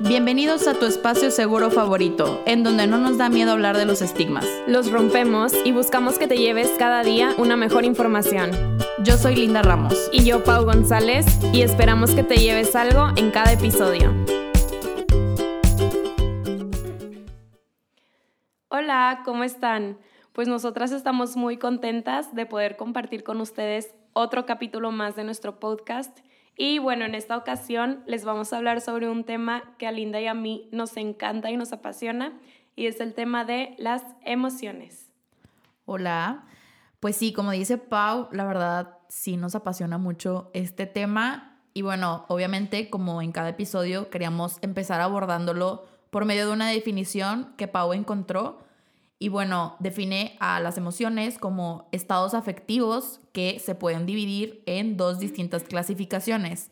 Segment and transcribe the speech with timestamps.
[0.00, 4.00] Bienvenidos a tu espacio seguro favorito, en donde no nos da miedo hablar de los
[4.00, 4.46] estigmas.
[4.68, 8.52] Los rompemos y buscamos que te lleves cada día una mejor información.
[9.02, 10.08] Yo soy Linda Ramos.
[10.12, 14.14] Y yo, Pau González, y esperamos que te lleves algo en cada episodio.
[18.68, 19.98] Hola, ¿cómo están?
[20.32, 25.58] Pues nosotras estamos muy contentas de poder compartir con ustedes otro capítulo más de nuestro
[25.58, 26.20] podcast
[26.58, 30.20] y bueno, en esta ocasión les vamos a hablar sobre un tema que a Linda
[30.20, 32.36] y a mí nos encanta y nos apasiona,
[32.74, 35.10] y es el tema de las emociones.
[35.84, 36.44] Hola,
[37.00, 41.60] pues sí, como dice Pau, la verdad sí nos apasiona mucho este tema.
[41.74, 47.54] Y bueno, obviamente como en cada episodio queríamos empezar abordándolo por medio de una definición
[47.56, 48.58] que Pau encontró
[49.18, 55.18] y bueno, define a las emociones como estados afectivos que se pueden dividir en dos
[55.18, 56.70] distintas clasificaciones.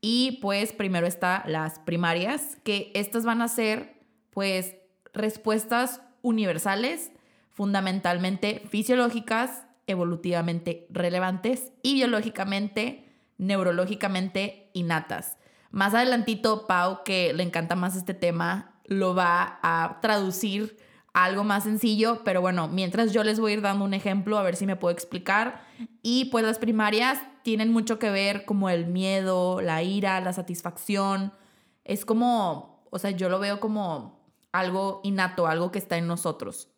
[0.00, 3.94] Y pues primero está las primarias, que estas van a ser
[4.30, 4.76] pues
[5.14, 7.10] respuestas universales,
[7.50, 15.38] fundamentalmente fisiológicas, evolutivamente relevantes y biológicamente, neurológicamente innatas.
[15.70, 20.76] Más adelantito, Pau, que le encanta más este tema, lo va a traducir
[21.24, 24.44] algo más sencillo, pero bueno, mientras yo les voy a ir dando un ejemplo a
[24.44, 25.64] ver si me puedo explicar.
[26.00, 31.32] Y pues las primarias tienen mucho que ver como el miedo, la ira, la satisfacción.
[31.84, 34.20] Es como, o sea, yo lo veo como
[34.52, 36.68] algo innato, algo que está en nosotros.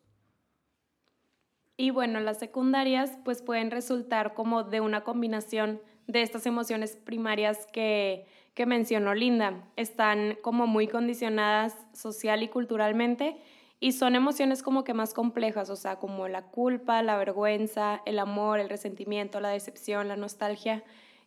[1.76, 7.66] Y bueno, las secundarias pues pueden resultar como de una combinación de estas emociones primarias
[7.72, 9.64] que, que mencionó Linda.
[9.76, 13.36] Están como muy condicionadas social y culturalmente
[13.80, 18.18] y son emociones como que más complejas, o sea, como la culpa, la vergüenza, el
[18.18, 20.84] amor, el resentimiento, la decepción, la nostalgia.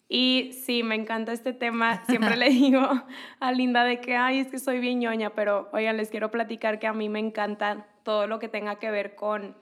[0.07, 2.05] Y sí, me encanta este tema.
[2.05, 2.87] Siempre le digo
[3.39, 6.77] a Linda de que, ay, es que soy bien ñoña, pero oigan, les quiero platicar
[6.77, 9.55] que a mí me encanta todo lo que tenga que ver con,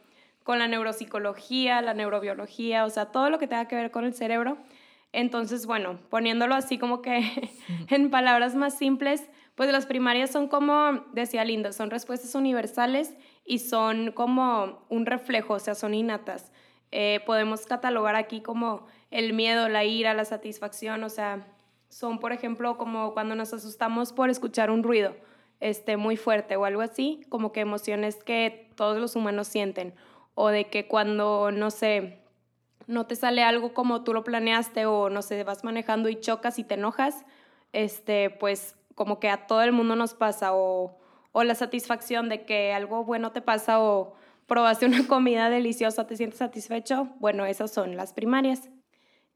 [0.44, 4.14] con la neuropsicología, la neurobiología, o sea, todo lo que tenga que ver con el
[4.14, 4.58] cerebro.
[5.14, 7.22] Entonces, bueno, poniéndolo así como que
[7.90, 13.14] en palabras más simples, pues las primarias son como, decía Linda, son respuestas universales
[13.46, 16.52] y son como un reflejo, o sea, son innatas.
[16.92, 21.48] Eh, podemos catalogar aquí como el miedo, la ira, la satisfacción, o sea,
[21.90, 25.16] son, por ejemplo, como cuando nos asustamos por escuchar un ruido
[25.60, 29.94] este, muy fuerte o algo así, como que emociones que todos los humanos sienten,
[30.34, 32.21] o de que cuando, no sé,
[32.92, 36.60] no te sale algo como tú lo planeaste o no sé, vas manejando y chocas
[36.60, 37.26] y te enojas,
[37.74, 41.00] este, pues como que a todo el mundo nos pasa o,
[41.32, 44.14] o la satisfacción de que algo bueno te pasa o
[44.46, 48.70] probaste una comida deliciosa, te sientes satisfecho, bueno, esas son las primarias.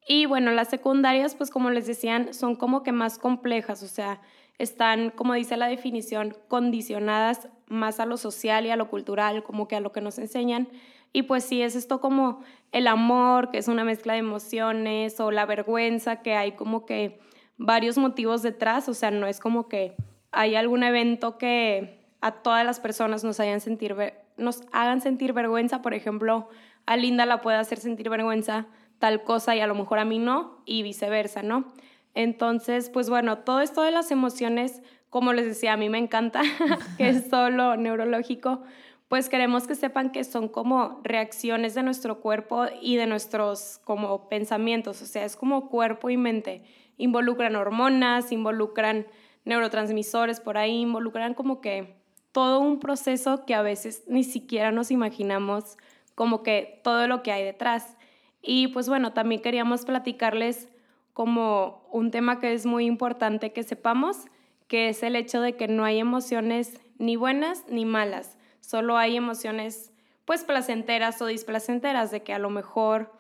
[0.08, 4.22] Y bueno, las secundarias, pues como les decían, son como que más complejas, o sea,
[4.60, 9.68] están, como dice la definición, condicionadas más a lo social y a lo cultural, como
[9.68, 10.68] que a lo que nos enseñan.
[11.16, 12.42] Y pues sí, es esto como
[12.74, 17.22] el amor, que es una mezcla de emociones, o la vergüenza, que hay como que
[17.56, 19.96] varios motivos detrás, o sea, no es como que
[20.34, 26.50] hay algún evento que a todas las personas nos, hagan sentir vergüenza, por ejemplo,
[26.86, 28.68] a Linda la puede hacer sentir vergüenza
[29.00, 31.72] tal cosa y a lo mejor a mí no, y viceversa, ¿no?
[32.14, 36.42] Entonces, pues bueno, todo esto de las emociones, como les decía, a mí me encanta,
[36.98, 38.64] que es solo neurológico,
[39.08, 44.30] pues queremos que sepan que son como reacciones de nuestro cuerpo y de nuestros como
[44.30, 46.64] pensamientos, o sea, es como cuerpo y mente
[46.98, 49.06] involucran hormonas, involucran
[49.44, 51.96] neurotransmisores por ahí, involucran como que
[52.32, 55.78] todo un proceso que a veces ni siquiera nos imaginamos
[56.16, 57.98] como que todo lo que hay detrás.
[58.42, 60.70] Y pues bueno, también queríamos platicarles
[61.14, 64.26] como un tema que es muy importante que sepamos,
[64.68, 68.35] que es el hecho de que no hay emociones ni buenas ni malas,
[68.66, 69.92] solo hay emociones
[70.26, 73.12] pues placenteras o displacenteras, de que a lo mejor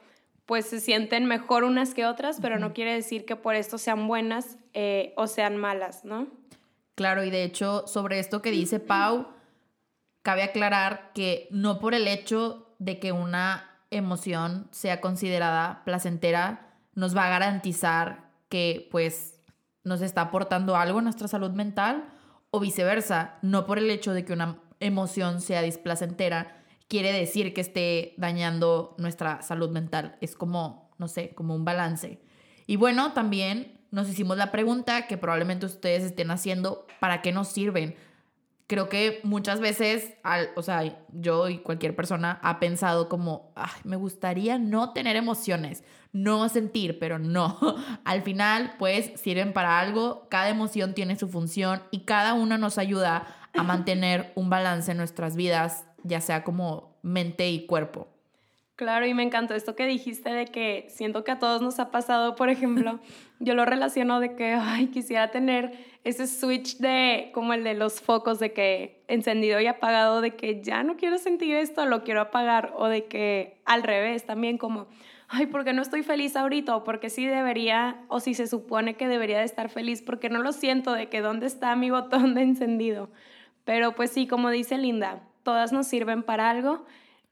[0.45, 4.07] pues se sienten mejor unas que otras, pero no quiere decir que por esto sean
[4.07, 6.27] buenas eh, o sean malas, ¿no?
[6.95, 9.27] Claro, y de hecho, sobre esto que dice Pau,
[10.21, 17.15] cabe aclarar que no por el hecho de que una emoción sea considerada placentera, nos
[17.15, 19.39] va a garantizar que pues
[19.83, 22.05] nos está aportando algo en nuestra salud mental
[22.51, 27.61] o viceversa, no por el hecho de que una emoción sea displacentera, quiere decir que
[27.61, 30.17] esté dañando nuestra salud mental.
[30.21, 32.21] Es como, no sé, como un balance.
[32.67, 37.47] Y bueno, también nos hicimos la pregunta que probablemente ustedes estén haciendo, ¿para qué nos
[37.49, 37.95] sirven?
[38.67, 43.81] creo que muchas veces, al, o sea, yo y cualquier persona ha pensado como, Ay,
[43.83, 47.57] me gustaría no tener emociones, no sentir, pero no.
[48.05, 52.77] Al final, pues sirven para algo, cada emoción tiene su función y cada una nos
[52.77, 53.27] ayuda
[53.57, 58.07] a mantener un balance en nuestras vidas, ya sea como mente y cuerpo.
[58.75, 61.91] Claro, y me encantó esto que dijiste de que siento que a todos nos ha
[61.91, 62.99] pasado, por ejemplo,
[63.39, 65.71] yo lo relaciono de que, ay, quisiera tener
[66.03, 70.61] ese switch de, como el de los focos, de que encendido y apagado, de que
[70.61, 74.87] ya no quiero sentir esto, lo quiero apagar, o de que al revés también, como,
[75.29, 76.75] ay, ¿por qué no estoy feliz ahorita?
[76.75, 80.39] O porque sí debería, o si se supone que debería de estar feliz, porque no
[80.39, 83.09] lo siento, de que dónde está mi botón de encendido.
[83.65, 86.85] Pero pues sí, como dice Linda, todas nos sirven para algo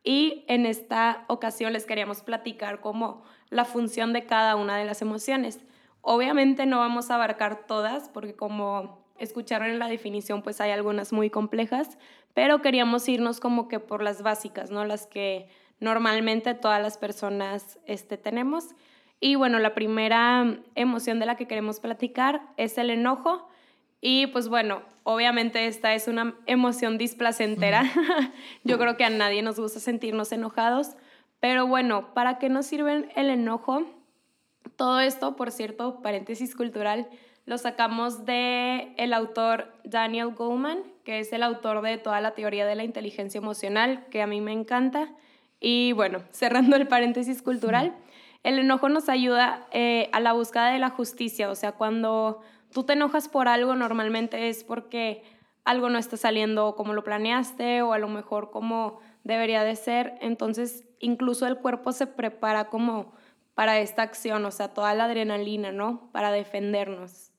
[0.04, 5.02] y en esta ocasión les queríamos platicar como la función de cada una de las
[5.02, 5.60] emociones.
[6.02, 11.14] Obviamente no vamos a abarcar todas porque como escucharon en la definición pues hay algunas
[11.14, 11.98] muy complejas,
[12.34, 14.84] pero queríamos irnos como que por las básicas, ¿no?
[14.84, 15.48] Las que
[15.80, 18.76] normalmente todas las personas este, tenemos.
[19.20, 23.48] Y bueno, la primera emoción de la que queremos platicar es el enojo.
[24.06, 27.86] Y pues bueno, obviamente esta es una emoción displacentera.
[28.66, 30.90] Yo creo que a nadie nos gusta sentirnos enojados.
[31.40, 33.86] Pero bueno, ¿para qué nos sirve el enojo?
[34.76, 37.08] Todo esto, por cierto, paréntesis cultural,
[37.46, 42.66] lo sacamos de el autor Daniel Goleman, que es el autor de toda la teoría
[42.66, 45.14] de la inteligencia emocional, que a mí me encanta.
[45.62, 47.96] Y bueno, cerrando el paréntesis cultural,
[48.44, 52.42] el enojo nos ayuda eh, a la búsqueda de la justicia, o sea, cuando
[52.74, 55.24] tú te enojas por algo, normalmente es porque
[55.64, 60.16] algo no está saliendo como lo planeaste o a lo mejor como debería de ser.
[60.22, 63.14] Entonces, incluso el cuerpo se prepara como
[63.56, 66.10] para esta acción, o sea, toda la adrenalina, ¿no?
[66.12, 67.32] Para defendernos.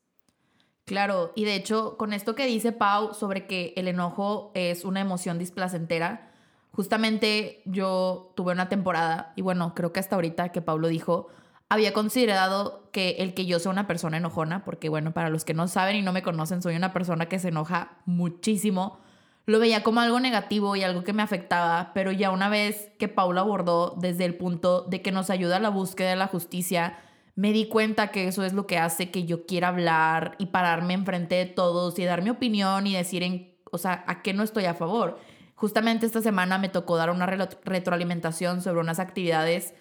[0.84, 5.00] Claro, y de hecho, con esto que dice Pau sobre que el enojo es una
[5.00, 6.30] emoción displacentera,
[6.72, 11.28] justamente yo tuve una temporada, y bueno, creo que hasta ahorita que Pau lo dijo,
[11.68, 15.54] había considerado que el que yo sea una persona enojona, porque bueno, para los que
[15.54, 19.00] no saben y no me conocen, soy una persona que se enoja muchísimo,
[19.46, 23.08] lo veía como algo negativo y algo que me afectaba, pero ya una vez que
[23.08, 26.98] Paula abordó desde el punto de que nos ayuda a la búsqueda de la justicia,
[27.36, 30.94] me di cuenta que eso es lo que hace que yo quiera hablar y pararme
[30.94, 34.44] enfrente de todos y dar mi opinión y decir en, o sea, a qué no
[34.44, 35.18] estoy a favor.
[35.56, 39.74] Justamente esta semana me tocó dar una retroalimentación sobre unas actividades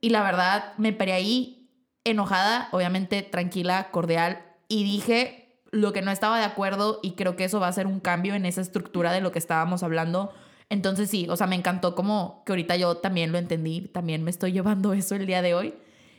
[0.00, 1.70] y la verdad, me paré ahí
[2.04, 7.44] enojada, obviamente tranquila, cordial, y dije lo que no estaba de acuerdo y creo que
[7.44, 10.32] eso va a ser un cambio en esa estructura de lo que estábamos hablando.
[10.68, 14.30] Entonces sí, o sea, me encantó como que ahorita yo también lo entendí, también me
[14.30, 15.74] estoy llevando eso el día de hoy.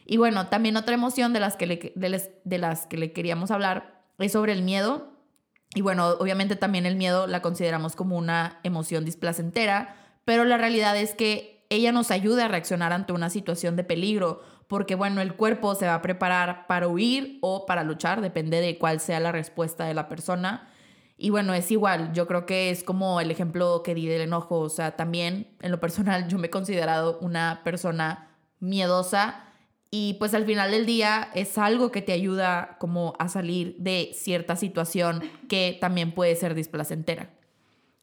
[0.05, 4.03] Y bueno, también otra emoción de las que le, de las que le queríamos hablar
[4.19, 5.09] es sobre el miedo.
[5.73, 9.95] Y bueno, obviamente también el miedo la consideramos como una emoción displacentera,
[10.25, 14.41] pero la realidad es que ella nos ayuda a reaccionar ante una situación de peligro,
[14.67, 18.77] porque bueno, el cuerpo se va a preparar para huir o para luchar, depende de
[18.77, 20.67] cuál sea la respuesta de la persona.
[21.15, 24.59] Y bueno, es igual, yo creo que es como el ejemplo que di del enojo,
[24.59, 29.45] o sea, también en lo personal yo me he considerado una persona miedosa
[29.89, 34.11] y pues al final del día es algo que te ayuda como a salir de
[34.13, 37.29] cierta situación que también puede ser displacentera.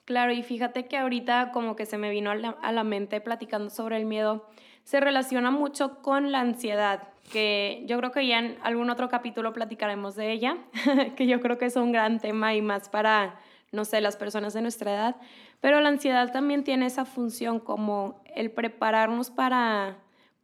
[0.08, 3.98] Claro, y fíjate que ahorita como que se me vino a la, mente platicando sobre
[3.98, 4.48] el miedo,
[4.82, 9.52] se relaciona mucho con la ansiedad, que yo creo que ya en algún otro capítulo
[9.52, 10.56] platicaremos de ella,
[11.16, 13.38] que yo creo que es un gran tema y más para,
[13.70, 15.16] no sé, las personas de nuestra edad,
[15.60, 19.98] pero la ansiedad también tiene esa función como el prepararnos para,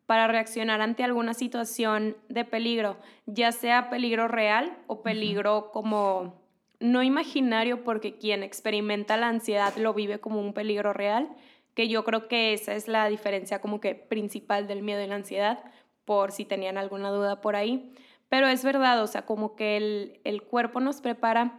[0.04, 6.43] para reaccionar ante alguna situación de peligro, ya sea peligro real o peligro como
[6.84, 11.28] no imaginario porque quien experimenta la ansiedad lo vive como un peligro real,
[11.74, 15.14] que yo creo que esa es la diferencia como que principal del miedo y la
[15.14, 15.64] ansiedad,
[16.04, 17.90] por si tenían alguna duda por ahí.
[18.28, 21.58] Pero es verdad, o sea, como que el, el cuerpo nos prepara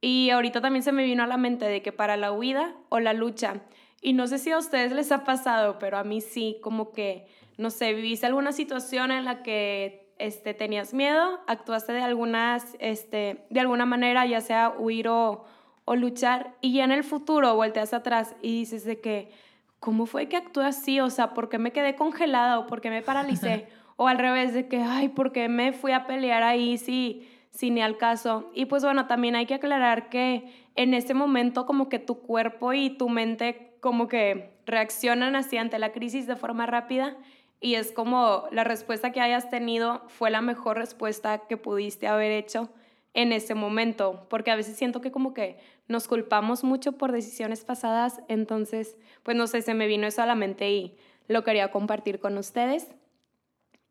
[0.00, 2.98] y ahorita también se me vino a la mente de que para la huida o
[2.98, 3.60] la lucha,
[4.00, 7.26] y no sé si a ustedes les ha pasado, pero a mí sí, como que,
[7.56, 13.44] no sé, viviste alguna situación en la que este, tenías miedo, actuaste de, algunas, este,
[13.50, 15.44] de alguna manera, ya sea huir o,
[15.84, 19.32] o luchar, y ya en el futuro volteas atrás y dices de que,
[19.80, 21.00] ¿cómo fue que actué así?
[21.00, 23.66] O sea, ¿por qué me quedé congelada o por qué me paralicé?
[23.96, 27.70] o al revés, de que, ay, ¿por qué me fui a pelear ahí si, si
[27.70, 28.50] ni al caso?
[28.54, 32.72] Y pues bueno, también hay que aclarar que en ese momento como que tu cuerpo
[32.72, 37.16] y tu mente como que reaccionan así ante la crisis de forma rápida
[37.62, 42.32] y es como la respuesta que hayas tenido fue la mejor respuesta que pudiste haber
[42.32, 42.70] hecho
[43.14, 47.64] en ese momento, porque a veces siento que como que nos culpamos mucho por decisiones
[47.64, 50.96] pasadas, entonces, pues no sé, se me vino eso a la mente y
[51.28, 52.88] lo quería compartir con ustedes.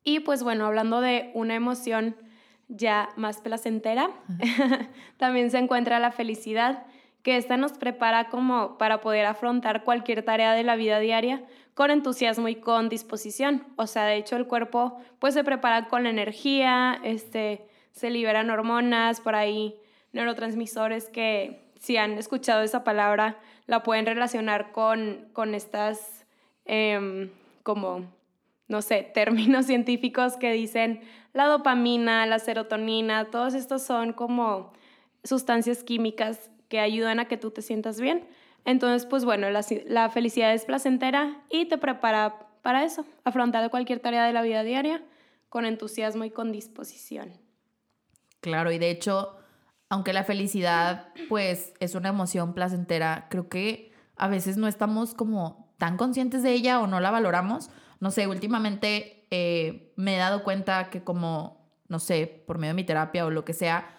[0.03, 2.15] Y pues bueno, hablando de una emoción
[2.67, 4.09] ya más placentera,
[5.17, 6.85] también se encuentra la felicidad,
[7.23, 11.91] que esta nos prepara como para poder afrontar cualquier tarea de la vida diaria con
[11.91, 13.63] entusiasmo y con disposición.
[13.75, 18.49] O sea, de hecho el cuerpo pues se prepara con la energía, este, se liberan
[18.49, 19.75] hormonas, por ahí
[20.13, 23.37] neurotransmisores que si han escuchado esa palabra
[23.67, 26.25] la pueden relacionar con, con estas
[26.65, 27.29] em,
[27.63, 28.05] como,
[28.67, 31.01] no sé, términos científicos que dicen
[31.33, 34.73] la dopamina, la serotonina, todos estos son como
[35.23, 38.25] sustancias químicas que ayudan a que tú te sientas bien.
[38.63, 44.25] Entonces, pues bueno, la, felicidad es placentera y te prepara para eso, afrontar cualquier tarea
[44.25, 45.03] de la vida diaria
[45.49, 47.33] con entusiasmo y con disposición.
[48.39, 49.35] Claro, y de hecho,
[49.89, 55.73] aunque la felicidad pues es una emoción placentera, creo que a veces no estamos como
[55.77, 57.69] tan conscientes de ella o no la valoramos.
[57.99, 62.75] No sé, últimamente eh, me he dado cuenta que como, no sé, por medio de
[62.75, 63.97] mi terapia o lo que sea,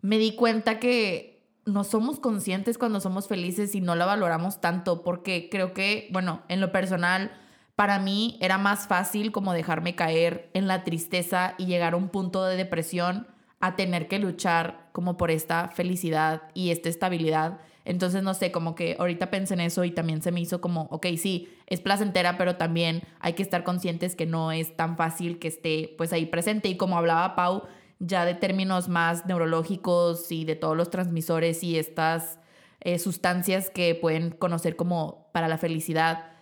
[0.00, 1.29] me di cuenta que
[1.64, 6.42] no somos conscientes cuando somos felices y no la valoramos tanto, porque creo que, bueno,
[6.48, 7.32] en lo personal,
[7.76, 12.08] para mí era más fácil como dejarme caer en la tristeza y llegar a un
[12.08, 13.26] punto de depresión
[13.60, 17.60] a tener que luchar como por esta felicidad y esta estabilidad.
[17.84, 20.82] Entonces, no sé, como que ahorita pensé en eso y también se me hizo como,
[20.90, 25.38] ok, sí, es placentera, pero también hay que estar conscientes que no es tan fácil
[25.38, 26.68] que esté pues ahí presente.
[26.68, 27.64] Y como hablaba Pau,
[28.00, 32.38] ya de términos más neurológicos y de todos los transmisores y estas
[32.80, 36.32] eh, sustancias que pueden conocer como para la felicidad,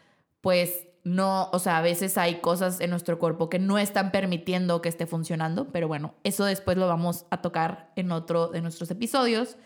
[0.40, 4.80] pues no, o sea, a veces hay cosas en nuestro cuerpo que no están permitiendo
[4.80, 8.90] que esté funcionando, pero bueno, eso después lo vamos a tocar en otro de nuestros
[8.90, 9.56] episodios.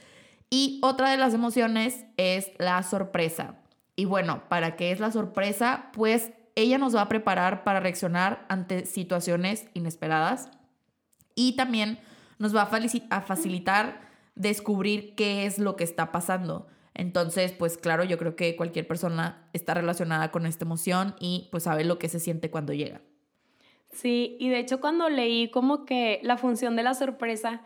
[0.50, 3.56] Y otra de las emociones es la sorpresa.
[3.96, 5.90] Y bueno, ¿para qué es la sorpresa?
[5.94, 10.50] Pues ella nos va a preparar para reaccionar ante situaciones inesperadas
[11.34, 11.98] y también
[12.38, 14.00] nos va a facilitar
[14.34, 16.66] descubrir qué es lo que está pasando.
[16.94, 21.64] Entonces, pues claro, yo creo que cualquier persona está relacionada con esta emoción y pues
[21.64, 23.00] sabe lo que se siente cuando llega.
[23.90, 27.62] Sí, y de hecho cuando leí como que la función de la sorpresa,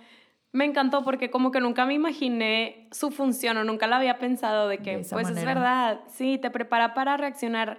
[0.53, 4.69] me encantó porque como que nunca me imaginé su función o nunca la había pensado
[4.69, 7.79] de que, pues es verdad, sí, te prepara para reaccionar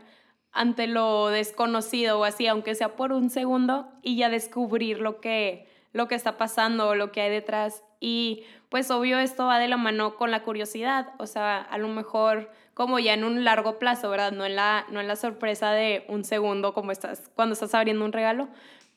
[0.52, 5.68] ante lo desconocido o así, aunque sea por un segundo, y ya descubrir lo que,
[5.98, 7.84] lo que está pasando o lo que hay detrás.
[8.00, 11.88] Y pues obvio esto va de la mano con la curiosidad, o sea, a lo
[11.88, 14.32] mejor como ya en un largo plazo, ¿verdad?
[14.32, 18.06] No en la, no en la sorpresa de un segundo como estás, cuando estás abriendo
[18.06, 18.48] un regalo.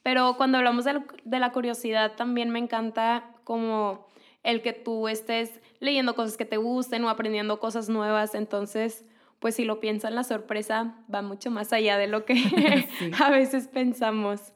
[0.02, 4.07] Pero cuando hablamos de, de la curiosidad, también me encanta como
[4.42, 8.35] el que tú estés leyendo cosas que te gusten o aprendiendo cosas nuevas.
[8.35, 9.07] Entonces,
[9.38, 12.35] pues si lo piensan, la sorpresa va mucho más allá de lo que
[13.19, 14.52] a veces pensamos.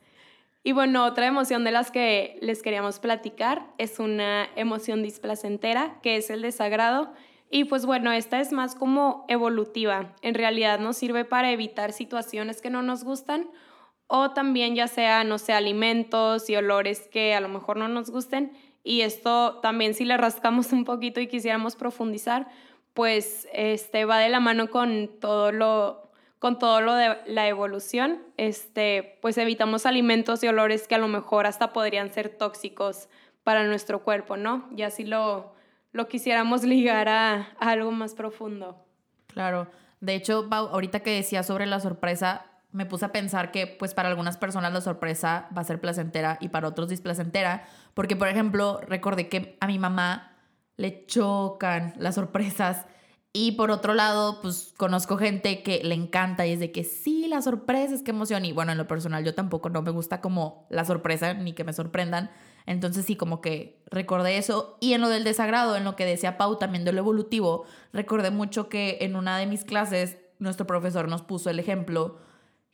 [0.66, 6.16] Y bueno, otra emoción de las que les queríamos platicar es una emoción displacentera, que
[6.16, 7.12] es el desagrado.
[7.50, 10.14] Y pues bueno, esta es más como evolutiva.
[10.22, 13.50] En realidad nos sirve para evitar situaciones que no nos gustan
[14.06, 18.10] o también ya sea, no sé, alimentos y olores que a lo mejor no nos
[18.10, 18.52] gusten.
[18.82, 22.48] Y esto también si le rascamos un poquito y quisiéramos profundizar,
[22.94, 26.03] pues este va de la mano con todo lo
[26.44, 31.08] con todo lo de la evolución, este, pues evitamos alimentos y olores que a lo
[31.08, 33.08] mejor hasta podrían ser tóxicos
[33.44, 34.68] para nuestro cuerpo, ¿no?
[34.76, 35.54] Y así lo,
[35.92, 38.76] lo quisiéramos ligar a, algo más profundo.
[39.28, 39.68] Claro.
[40.02, 44.10] De hecho, ahorita que decía sobre la sorpresa, me puse a pensar que pues para
[44.10, 48.82] algunas personas la sorpresa va a ser placentera y para otros displacentera, porque por ejemplo,
[48.86, 50.36] recordé que a mi mamá
[50.76, 52.84] le chocan las sorpresas
[53.36, 57.26] y por otro lado, pues conozco gente que le encanta y es de que sí,
[57.26, 58.44] la sorpresa es que emoción.
[58.44, 61.64] Y bueno, en lo personal yo tampoco no me gusta como la sorpresa ni que
[61.64, 62.30] me sorprendan.
[62.64, 64.78] Entonces sí, como que recordé eso.
[64.80, 68.30] Y en lo del desagrado, en lo que decía Pau también de lo evolutivo, recordé
[68.30, 72.18] mucho que en una de mis clases nuestro profesor nos puso el ejemplo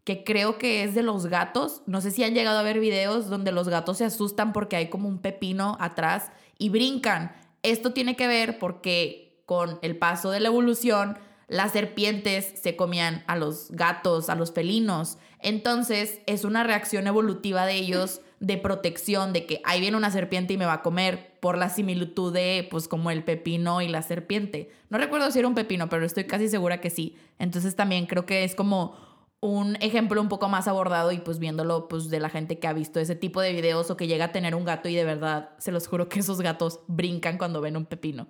[0.05, 1.81] que creo que es de los gatos.
[1.87, 4.91] No sé si han llegado a ver videos donde los gatos se asustan porque hay
[4.91, 7.35] como un pepino atrás y brincan.
[7.63, 13.25] Esto tiene que ver porque con el paso de la evolución, las serpientes se comían
[13.27, 15.19] a los gatos, a los felinos.
[15.41, 20.55] Entonces es una reacción evolutiva de ellos de protección, de que ahí viene una serpiente
[20.55, 24.03] y me va a comer, por la similitud de, pues, como el pepino y la
[24.03, 24.71] serpiente.
[24.89, 27.17] No recuerdo si era un pepino, pero estoy casi segura que sí.
[27.41, 28.95] Entonces también creo que es como
[29.41, 32.73] un ejemplo un poco más abordado y pues viéndolo pues de la gente que ha
[32.73, 35.51] visto ese tipo de videos o que llega a tener un gato y de verdad
[35.59, 38.29] se los juro que esos gatos brincan cuando ven un pepino.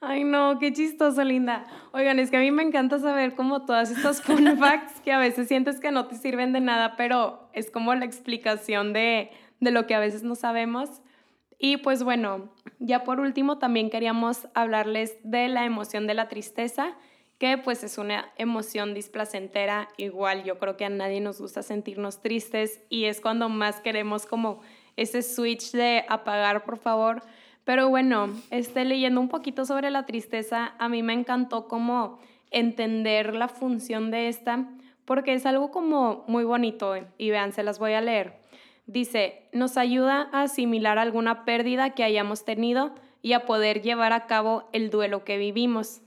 [0.00, 1.64] Ay, no, qué chistoso, Linda.
[1.92, 5.18] Oigan, es que a mí me encanta saber como todas estas fun facts que a
[5.18, 9.70] veces sientes que no te sirven de nada, pero es como la explicación de, de
[9.70, 11.00] lo que a veces no sabemos.
[11.58, 16.96] Y pues bueno, ya por último también queríamos hablarles de la emoción de la tristeza
[17.38, 22.20] que pues es una emoción displacentera, igual yo creo que a nadie nos gusta sentirnos
[22.20, 24.60] tristes y es cuando más queremos como
[24.96, 27.22] ese switch de apagar, por favor.
[27.64, 32.18] Pero bueno, este, leyendo un poquito sobre la tristeza, a mí me encantó como
[32.50, 34.68] entender la función de esta,
[35.04, 38.38] porque es algo como muy bonito y vean, se las voy a leer.
[38.86, 44.26] Dice, nos ayuda a asimilar alguna pérdida que hayamos tenido y a poder llevar a
[44.26, 46.02] cabo el duelo que vivimos.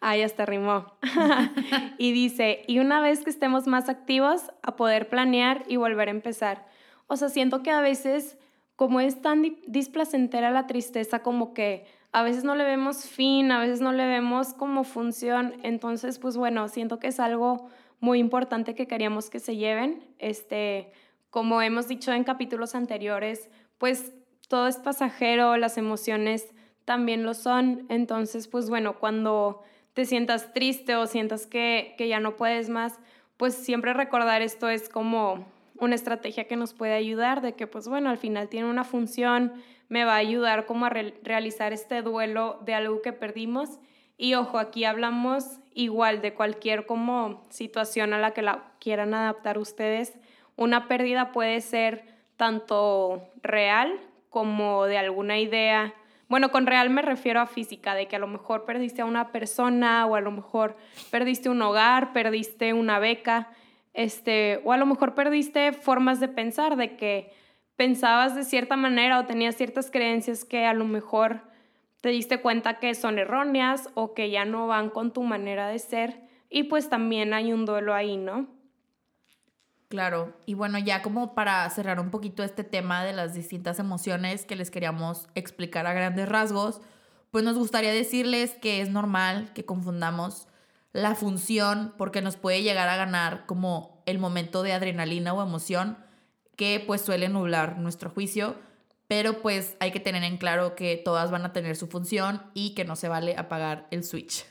[0.00, 0.86] Ah, ya está rimó.
[1.98, 6.12] y dice, y una vez que estemos más activos, a poder planear y volver a
[6.12, 6.66] empezar.
[7.08, 8.38] O sea, siento que a veces,
[8.76, 13.58] como es tan displacentera la tristeza, como que a veces no le vemos fin, a
[13.58, 15.54] veces no le vemos como función.
[15.62, 17.68] Entonces, pues bueno, siento que es algo
[18.00, 20.04] muy importante que queríamos que se lleven.
[20.18, 20.92] Este,
[21.30, 24.12] como hemos dicho en capítulos anteriores, pues
[24.48, 26.54] todo es pasajero, las emociones
[26.84, 27.84] también lo son.
[27.88, 32.98] Entonces, pues bueno, cuando te sientas triste o sientas que, ya no puedes más,
[33.36, 35.46] pues siempre recordar esto es como
[35.80, 39.52] una estrategia que nos puede ayudar, de que pues bueno, al final tiene una función,
[39.88, 43.78] me va a ayudar como a realizar este duelo de algo que perdimos.
[44.18, 49.58] Y ojo, aquí hablamos igual de cualquier como situación a la que la quieran adaptar
[49.58, 50.14] ustedes.
[50.56, 52.04] Una pérdida puede ser
[52.36, 55.94] tanto real como de alguna idea
[56.28, 59.30] bueno, con real me refiero a física, de que a lo mejor perdiste a una
[59.30, 60.76] persona o a lo mejor
[61.10, 63.48] perdiste un hogar, perdiste una beca,
[63.96, 67.32] este, o a lo mejor perdiste formas de pensar, de que
[67.76, 71.40] pensabas de cierta manera o tenías ciertas creencias que a lo mejor
[72.02, 75.78] te diste cuenta que son erróneas o que ya no van con tu manera de
[75.78, 78.46] ser y pues también hay un duelo ahí, ¿no?
[79.88, 84.44] Claro, y bueno, ya como para cerrar un poquito este tema de las distintas emociones
[84.44, 86.80] que les queríamos explicar a grandes rasgos,
[87.30, 90.48] pues nos gustaría decirles que es normal que confundamos
[90.96, 95.98] la función porque nos puede llegar a ganar como el momento de adrenalina o emoción
[96.56, 98.56] que pues suele nublar nuestro juicio,
[99.06, 102.70] pero pues hay que tener en claro que todas van a tener su función y
[102.74, 104.46] que no se vale apagar el switch.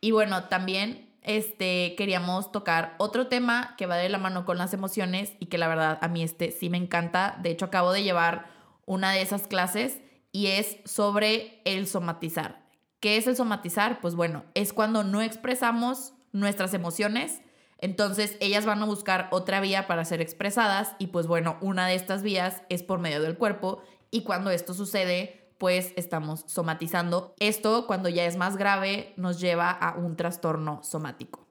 [0.00, 4.72] Y bueno, también este, queríamos tocar otro tema que va de la mano con las
[4.72, 7.36] emociones y que la verdad a mí este sí me encanta.
[7.42, 8.46] De hecho, acabo de llevar
[8.86, 12.69] una de esas clases y es sobre el somatizar.
[13.00, 14.00] ¿Qué es el somatizar?
[14.00, 17.40] Pues bueno, es cuando no expresamos nuestras emociones,
[17.78, 21.94] entonces ellas van a buscar otra vía para ser expresadas y pues bueno, una de
[21.94, 27.34] estas vías es por medio del cuerpo y cuando esto sucede, pues estamos somatizando.
[27.38, 31.46] Esto, cuando ya es más grave, nos lleva a un trastorno somático.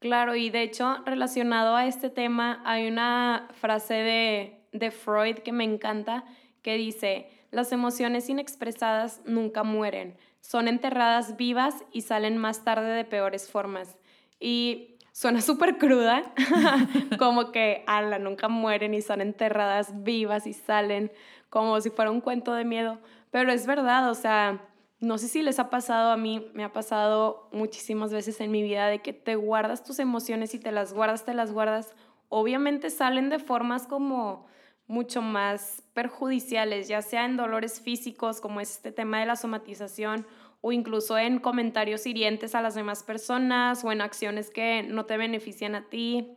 [0.00, 5.52] Claro, y de hecho, relacionado a este tema, hay una frase de, de Freud que
[5.52, 6.24] me encanta,
[6.62, 13.04] que dice, las emociones inexpresadas nunca mueren, son enterradas vivas y salen más tarde de
[13.04, 13.96] peores formas.
[14.38, 16.32] Y suena súper cruda,
[17.18, 21.12] como que, ala, nunca mueren y son enterradas vivas y salen
[21.50, 22.98] como si fuera un cuento de miedo,
[23.30, 24.66] pero es verdad, o sea,
[25.00, 28.62] no sé si les ha pasado a mí, me ha pasado muchísimas veces en mi
[28.62, 31.94] vida de que te guardas tus emociones y te las guardas, te las guardas,
[32.28, 34.46] obviamente salen de formas como
[34.90, 40.26] mucho más perjudiciales, ya sea en dolores físicos, como es este tema de la somatización,
[40.60, 45.16] o incluso en comentarios hirientes a las demás personas o en acciones que no te
[45.16, 46.36] benefician a ti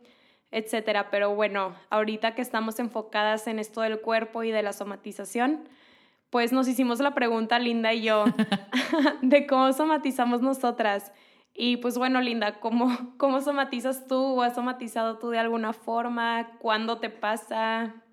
[0.54, 1.10] etcétera.
[1.10, 5.68] Pero bueno, ahorita que estamos enfocadas en esto del cuerpo y de la somatización,
[6.30, 8.24] pues nos hicimos la pregunta, Linda y yo,
[9.22, 11.12] de cómo somatizamos nosotras.
[11.52, 16.56] Y pues bueno, Linda, ¿cómo, ¿cómo somatizas tú o has somatizado tú de alguna forma?
[16.60, 18.03] ¿Cuándo te pasa?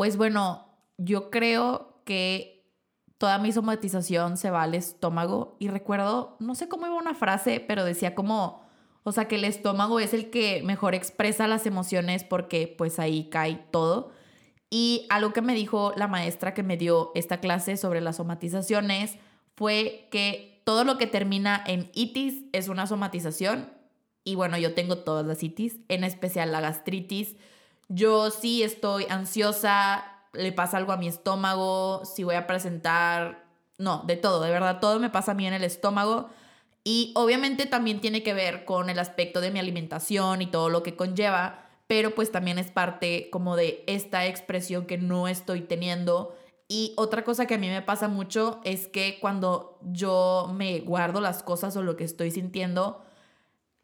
[0.00, 2.64] Pues bueno, yo creo que
[3.18, 7.60] toda mi somatización se va al estómago y recuerdo, no sé cómo iba una frase,
[7.60, 8.62] pero decía como
[9.02, 13.28] o sea que el estómago es el que mejor expresa las emociones porque pues ahí
[13.28, 14.10] cae todo.
[14.70, 19.18] Y algo que me dijo la maestra que me dio esta clase sobre las somatizaciones
[19.54, 23.68] fue que todo lo que termina en itis es una somatización.
[24.24, 27.36] Y bueno, yo tengo todas las itis, en especial la gastritis.
[27.92, 33.44] Yo sí estoy ansiosa, le pasa algo a mi estómago, si voy a presentar,
[33.78, 36.30] no, de todo, de verdad, todo me pasa a mí en el estómago.
[36.84, 40.84] Y obviamente también tiene que ver con el aspecto de mi alimentación y todo lo
[40.84, 46.36] que conlleva, pero pues también es parte como de esta expresión que no estoy teniendo.
[46.68, 51.20] Y otra cosa que a mí me pasa mucho es que cuando yo me guardo
[51.20, 53.02] las cosas o lo que estoy sintiendo,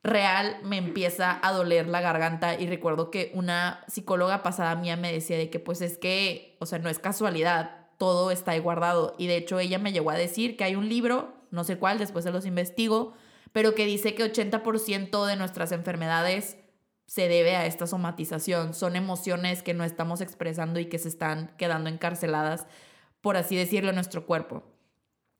[0.06, 5.12] real me empieza a doler la garganta y recuerdo que una psicóloga pasada mía me
[5.12, 9.14] decía de que pues es que, o sea, no es casualidad, todo está ahí guardado
[9.18, 11.98] y de hecho ella me llegó a decir que hay un libro, no sé cuál,
[11.98, 13.14] después se los investigo,
[13.52, 16.56] pero que dice que 80% de nuestras enfermedades
[17.06, 21.54] se debe a esta somatización, son emociones que no estamos expresando y que se están
[21.56, 22.66] quedando encarceladas,
[23.20, 24.64] por así decirlo, en nuestro cuerpo.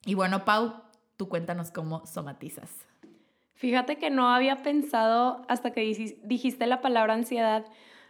[0.05, 0.83] Y bueno, Pau,
[1.16, 2.70] tú cuéntanos cómo somatizas.
[3.56, 5.80] Fíjate que no había pensado hasta que
[6.24, 7.64] dijiste la palabra ansiedad.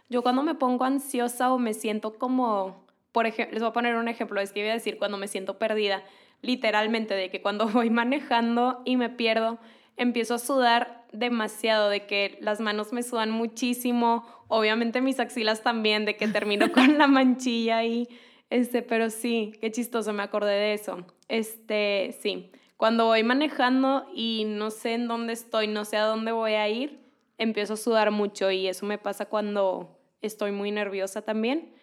[0.09, 3.95] Yo cuando me pongo ansiosa o me siento como, por ejemplo, les voy a poner
[3.95, 6.03] un ejemplo, es que iba a decir cuando me siento perdida,
[6.41, 9.57] literalmente de que cuando voy manejando y me pierdo,
[9.95, 16.03] empiezo a sudar demasiado, de que las manos me sudan muchísimo, obviamente mis axilas también,
[16.03, 18.09] de que termino con la manchilla ahí,
[18.49, 21.05] este, pero sí, qué chistoso, me acordé de eso.
[21.29, 22.51] Este, sí.
[22.77, 26.69] Cuando voy manejando y no sé en dónde estoy, no sé a dónde voy a
[26.69, 26.99] ir,
[27.39, 31.73] empiezo a sudar mucho y eso me pasa cuando estoy muy nerviosa también.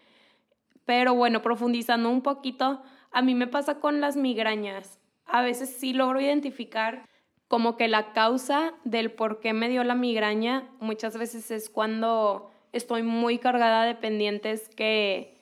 [0.85, 5.01] Pero bueno, profundizando un poquito, a mí me pasa con las migrañas.
[5.27, 7.09] A veces sí logro identificar
[7.49, 12.51] como que la causa del por qué me dio la migraña muchas veces es cuando
[12.73, 15.35] estoy muy cargada de pendientes que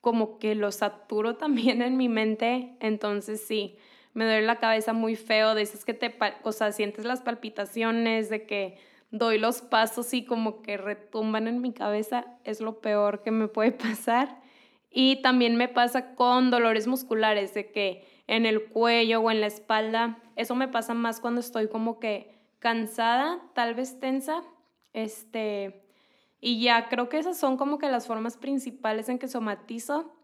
[0.00, 2.76] como que los saturo también en mi mente.
[2.80, 3.76] Entonces sí,
[4.14, 8.28] me duele la cabeza muy feo, de esas que te, o sea, sientes las palpitaciones,
[8.30, 8.78] de que
[9.10, 13.48] doy los pasos y como que retumban en mi cabeza, es lo peor que me
[13.48, 14.40] puede pasar.
[14.90, 19.46] Y también me pasa con dolores musculares, de que en el cuello o en la
[19.46, 24.42] espalda, eso me pasa más cuando estoy como que cansada, tal vez tensa,
[24.92, 25.84] este,
[26.40, 30.14] y ya creo que esas son como que las formas principales en que somatizo.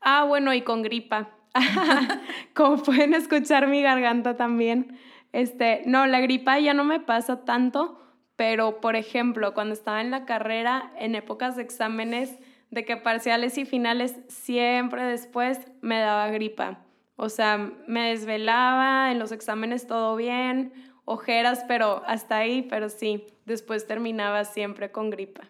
[0.00, 1.30] Ah, bueno, y con gripa.
[2.54, 4.98] Como pueden escuchar mi garganta también.
[5.32, 8.00] Este, no, la gripa ya no me pasa tanto,
[8.36, 12.38] pero por ejemplo, cuando estaba en la carrera, en épocas de exámenes,
[12.70, 16.80] de que parciales y finales, siempre después me daba gripa.
[17.16, 20.72] O sea, me desvelaba, en los exámenes todo bien,
[21.04, 25.42] ojeras, pero hasta ahí, pero sí, después terminaba siempre con gripa.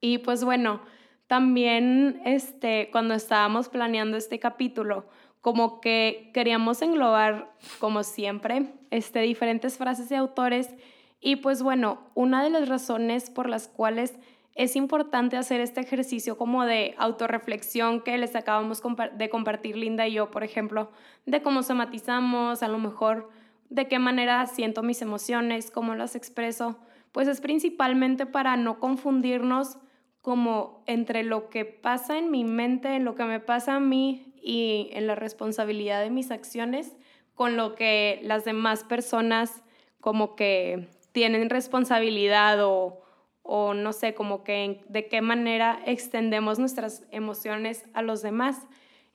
[0.00, 0.82] Y pues bueno,
[1.28, 5.06] también este, cuando estábamos planeando este capítulo,
[5.40, 10.74] como que queríamos englobar, como siempre, este, diferentes frases de autores.
[11.20, 14.18] Y pues bueno, una de las razones por las cuales
[14.54, 18.82] es importante hacer este ejercicio como de autorreflexión que les acabamos
[19.16, 20.90] de compartir Linda y yo, por ejemplo,
[21.26, 23.30] de cómo somatizamos, a lo mejor
[23.68, 26.78] de qué manera siento mis emociones, cómo las expreso,
[27.12, 29.78] pues es principalmente para no confundirnos
[30.22, 34.34] como entre lo que pasa en mi mente, en lo que me pasa a mí
[34.42, 36.96] y en la responsabilidad de mis acciones
[37.34, 39.62] con lo que las demás personas
[40.00, 43.00] como que tienen responsabilidad o,
[43.42, 48.66] o no sé, como que de qué manera extendemos nuestras emociones a los demás.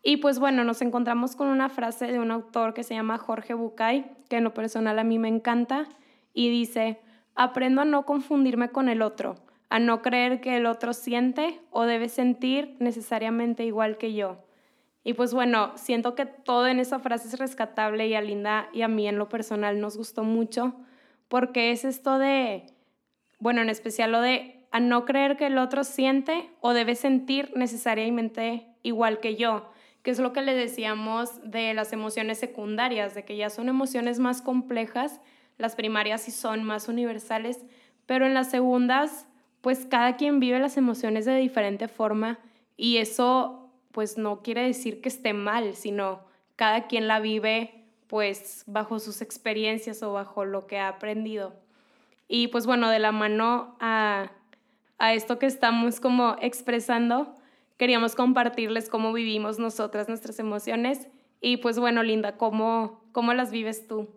[0.02, 3.54] Y pues bueno, nos encontramos con una frase de un autor que se llama Jorge
[3.54, 5.88] Bucay, que en lo personal a mí me encanta,
[6.34, 7.00] y dice,
[7.36, 9.36] aprendo a no confundirme con el otro
[9.70, 14.38] a no creer que el otro siente o debe sentir necesariamente igual que yo.
[15.04, 18.84] Y pues bueno, siento que todo en esa frase es rescatable y a Linda y
[18.84, 20.76] a mí en lo personal nos gustó mucho
[21.28, 22.68] porque es esto de,
[23.40, 27.52] bueno, en especial lo de a no creer que el otro siente o debe sentir
[27.56, 29.70] necesariamente igual que yo,
[30.02, 34.20] que es lo que le decíamos de las emociones secundarias, de que ya son emociones
[34.20, 35.22] más complejas,
[35.58, 37.60] las primarias sí son más universales,
[38.06, 39.28] pero en las segundas
[39.64, 42.38] pues cada quien vive las emociones de diferente forma
[42.76, 46.20] y eso pues no quiere decir que esté mal, sino
[46.58, 51.56] cada quien la vive pues bajo sus experiencias o bajo lo que ha aprendido.
[52.28, 54.32] Y pues bueno, de la mano a,
[55.00, 57.34] esto que estamos como expresando,
[57.78, 61.08] queríamos compartirles cómo vivimos nosotras nuestras emociones
[61.40, 64.10] y pues bueno, Linda, ¿cómo, cómo las vives tú?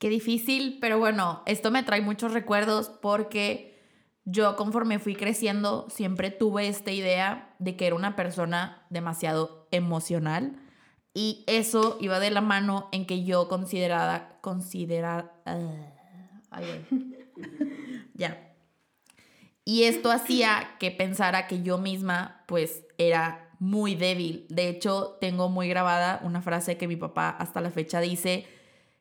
[0.00, 3.78] Qué difícil, pero bueno, esto me trae muchos recuerdos porque
[4.24, 10.58] yo conforme fui creciendo siempre tuve esta idea de que era una persona demasiado emocional
[11.12, 16.60] y eso iba de la mano en que yo considerada, considerada, ah,
[18.14, 18.54] ya.
[19.66, 24.46] Y esto hacía que pensara que yo misma pues era muy débil.
[24.48, 28.46] De hecho, tengo muy grabada una frase que mi papá hasta la fecha dice,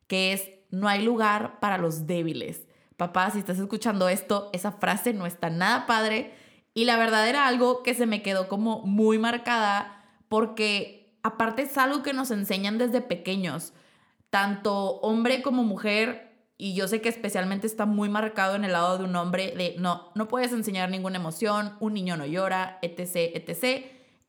[0.08, 2.68] que es, no hay lugar para los débiles.
[2.98, 6.34] Papá, si estás escuchando esto, esa frase no está nada padre.
[6.74, 11.78] Y la verdad era algo que se me quedó como muy marcada porque aparte es
[11.78, 13.74] algo que nos enseñan desde pequeños,
[14.30, 16.30] tanto hombre como mujer,
[16.62, 19.76] y yo sé que especialmente está muy marcado en el lado de un hombre de
[19.80, 23.86] no, no puedes enseñar ninguna emoción, un niño no llora, etc., etc.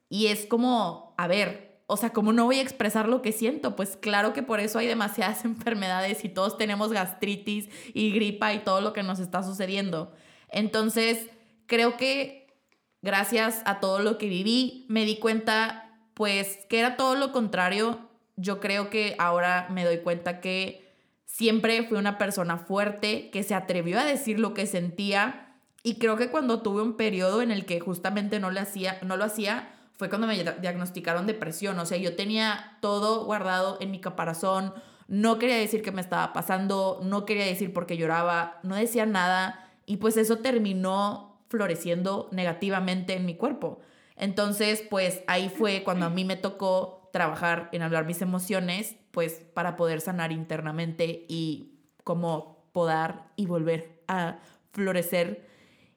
[0.08, 3.76] Y es como, a ver, o sea, ¿cómo no voy a expresar lo que siento?
[3.76, 8.60] Pues claro que por eso hay demasiadas enfermedades y todos tenemos gastritis y gripa y
[8.60, 10.12] todo lo que nos está sucediendo.
[10.48, 11.30] Entonces,
[11.66, 12.54] creo que
[13.02, 18.08] gracias a todo lo que viví, me di cuenta, pues, que era todo lo contrario.
[18.36, 20.90] Yo creo que ahora me doy cuenta que
[21.30, 26.16] Siempre fui una persona fuerte que se atrevió a decir lo que sentía y creo
[26.16, 29.72] que cuando tuve un periodo en el que justamente no, le hacía, no lo hacía
[30.00, 31.78] fue cuando me diagnosticaron depresión.
[31.78, 34.72] O sea, yo tenía todo guardado en mi caparazón,
[35.08, 39.04] no quería decir qué me estaba pasando, no quería decir por qué lloraba, no decía
[39.04, 43.80] nada y pues eso terminó floreciendo negativamente en mi cuerpo.
[44.16, 49.34] Entonces, pues ahí fue cuando a mí me tocó trabajar en hablar mis emociones pues
[49.52, 54.38] para poder sanar internamente y como podar y volver a
[54.72, 55.46] florecer.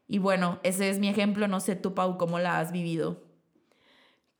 [0.10, 3.32] Y bueno, ese es mi ejemplo, no sé tú, Pau, cómo la has vivido.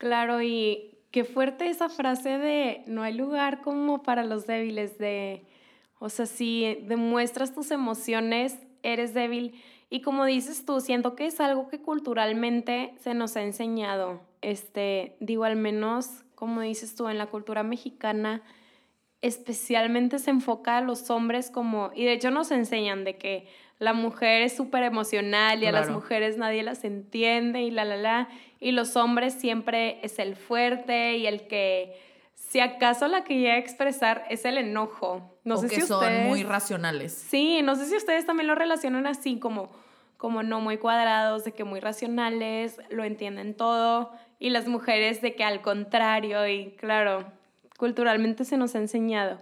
[0.04, 5.46] Claro, y qué fuerte esa frase de no hay lugar como para los débiles, de,
[5.98, 9.64] o sea, si demuestras tus emociones, eres débil.
[9.90, 14.20] Y como dices tú, siento que es algo que culturalmente se nos ha enseñado.
[14.42, 18.42] Este, digo, al menos, como dices tú, en la cultura mexicana,
[19.22, 23.48] especialmente se enfoca a los hombres como, y de hecho nos enseñan de que
[23.84, 27.98] la mujer es súper emocional y a las mujeres nadie las entiende y la, la,
[27.98, 28.30] la,
[28.62, 32.00] y los hombres siempre es el fuerte y el que,
[32.34, 35.38] si acaso la que llega a expresar es el enojo.
[35.44, 37.12] No sé que si son muy racionales.
[37.12, 39.70] Sí, no sé si ustedes también lo relacionan así como,
[40.16, 45.36] como no muy cuadrados, de que muy racionales, lo entienden todo, y las mujeres de
[45.36, 47.26] que al contrario, y claro,
[47.78, 49.40] culturalmente se nos ha enseñado.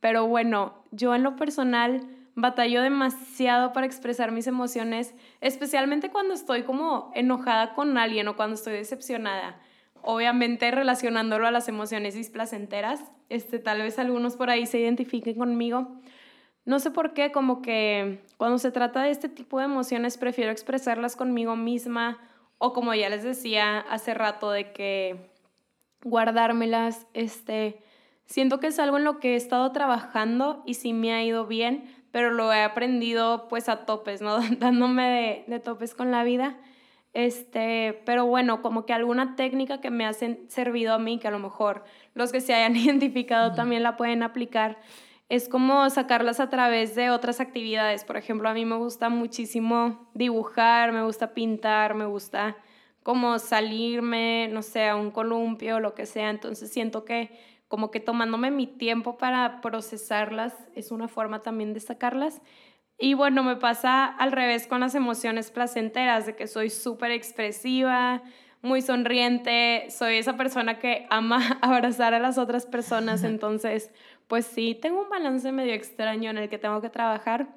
[0.00, 6.62] Pero bueno, yo en lo personal batallo demasiado para expresar mis emociones, especialmente cuando estoy
[6.62, 9.60] como enojada con alguien o cuando estoy decepcionada.
[10.02, 16.00] Obviamente relacionándolo a las emociones displacenteras, este, tal vez algunos por ahí se identifiquen conmigo.
[16.64, 20.50] No sé por qué, como que cuando se trata de este tipo de emociones prefiero
[20.50, 22.18] expresarlas conmigo misma
[22.58, 25.30] o como ya les decía hace rato de que
[26.04, 27.82] guardármelas, este,
[28.26, 31.46] siento que es algo en lo que he estado trabajando y sí me ha ido
[31.46, 34.38] bien, pero lo he aprendido pues a topes, ¿no?
[34.58, 36.56] Dándome de, topes con la vida.
[37.14, 41.30] Este, pero bueno, como que alguna técnica que me ha servido a mí, que a
[41.30, 44.78] lo mejor los que se hayan identificado también la pueden aplicar,
[45.28, 48.04] es como sacarlas a través de otras actividades.
[48.04, 52.56] Por ejemplo, a mí me gusta muchísimo dibujar, me gusta pintar, me gusta
[53.02, 56.28] como salirme, no sé, a un columpio, lo que sea.
[56.28, 57.30] Entonces siento que
[57.72, 62.42] como que tomándome mi tiempo para procesarlas es una forma también de sacarlas.
[62.98, 68.22] Y bueno, me pasa al revés con las emociones placenteras, de que soy súper expresiva,
[68.60, 73.90] muy sonriente, soy esa persona que ama abrazar a las otras personas, entonces,
[74.28, 77.48] pues sí, tengo un balance medio extraño en el que tengo que trabajar,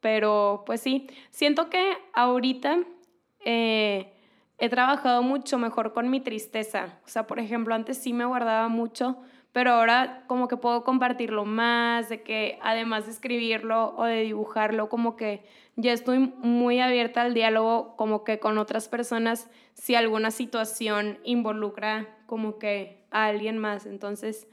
[0.00, 2.78] pero pues sí, siento que ahorita...
[3.44, 4.14] Eh,
[4.58, 6.98] he trabajado mucho mejor con mi tristeza.
[7.04, 9.16] O sea, por ejemplo, antes sí me guardaba mucho,
[9.58, 14.88] pero ahora como que puedo compartirlo más, de que además de escribirlo o de dibujarlo,
[14.88, 15.42] como que
[15.74, 22.06] ya estoy muy abierta al diálogo como que con otras personas si alguna situación involucra
[22.26, 23.84] como que a alguien más.
[23.84, 24.46] Entonces,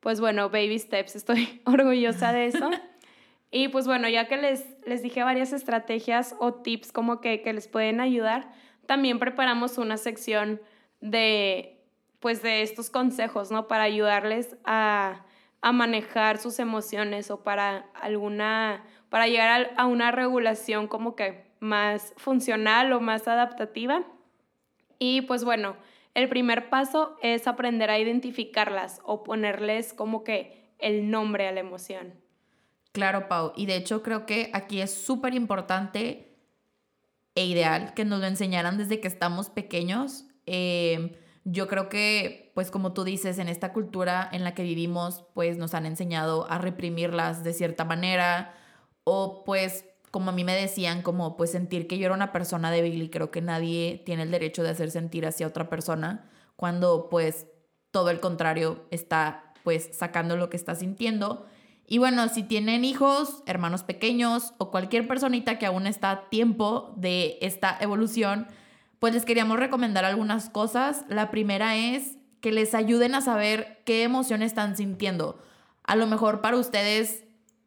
[0.00, 2.68] pues bueno, baby steps, estoy orgullosa de eso.
[3.50, 7.54] Y pues bueno, ya que les, les dije varias estrategias o tips como que, que
[7.54, 8.52] les pueden ayudar,
[8.84, 10.60] también preparamos una sección
[11.00, 11.79] de,
[12.20, 13.66] pues, de estos consejos, ¿no?
[13.68, 15.26] Para ayudarles a,
[15.62, 22.92] manejar sus emociones o para alguna, para llegar a, una regulación como que más funcional
[22.92, 24.04] o más adaptativa.
[24.98, 25.76] Y pues bueno,
[26.14, 31.60] el primer paso es aprender a identificarlas o ponerles como que el nombre a la
[31.60, 32.14] emoción.
[32.92, 33.52] Claro, Pau.
[33.56, 36.36] Y de hecho creo que aquí es súper importante
[37.34, 40.24] e ideal que nos lo enseñaran desde que estamos pequeños.
[40.46, 41.12] Em,
[41.50, 45.58] yo creo que, pues como tú dices, en esta cultura en la que vivimos, pues
[45.58, 48.54] nos han enseñado a reprimirlas de cierta manera
[49.02, 52.70] o pues como a mí me decían, como pues sentir que yo era una persona
[52.70, 57.08] débil y creo que nadie tiene el derecho de hacer sentir hacia otra persona cuando
[57.08, 57.46] pues
[57.90, 61.46] todo el contrario está pues sacando lo que está sintiendo.
[61.86, 66.92] Y bueno, si tienen hijos, hermanos pequeños o cualquier personita que aún está a tiempo
[66.96, 68.46] de esta evolución,
[69.00, 71.04] pues les queríamos recomendar algunas cosas.
[71.08, 75.42] La primera es que les ayuden a saber qué emoción están sintiendo.
[75.82, 77.24] A lo mejor para ustedes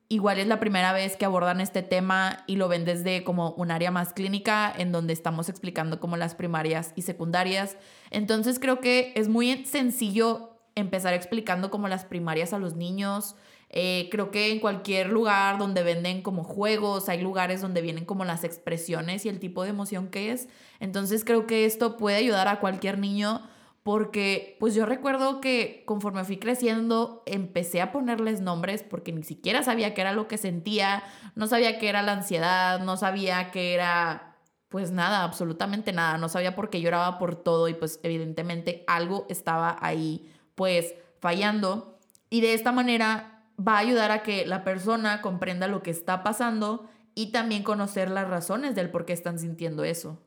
[0.10, 3.72] igual es la primera vez que abordan este tema y lo ven desde como un
[3.72, 7.78] área más clínica en donde estamos explicando como las primarias y secundarias.
[8.12, 13.36] Entonces creo que es muy sencillo empezar explicando como las primarias a los niños.
[13.76, 18.24] Eh, creo que en cualquier lugar donde venden como juegos, hay lugares donde vienen como
[18.24, 20.48] las expresiones y el tipo de emoción que es.
[20.80, 23.42] Entonces creo que esto puede ayudar a cualquier niño
[23.82, 29.64] porque pues yo recuerdo que conforme fui creciendo empecé a ponerles nombres porque ni siquiera
[29.64, 33.74] sabía qué era lo que sentía, no sabía qué era la ansiedad, no sabía qué
[33.74, 34.38] era
[34.70, 39.26] pues nada, absolutamente nada, no sabía por qué lloraba por todo y pues evidentemente algo
[39.30, 41.98] estaba ahí pues fallando
[42.30, 46.24] y de esta manera va a ayudar a que la persona comprenda lo que está
[46.24, 50.20] pasando y también conocer las razones del por qué están sintiendo eso.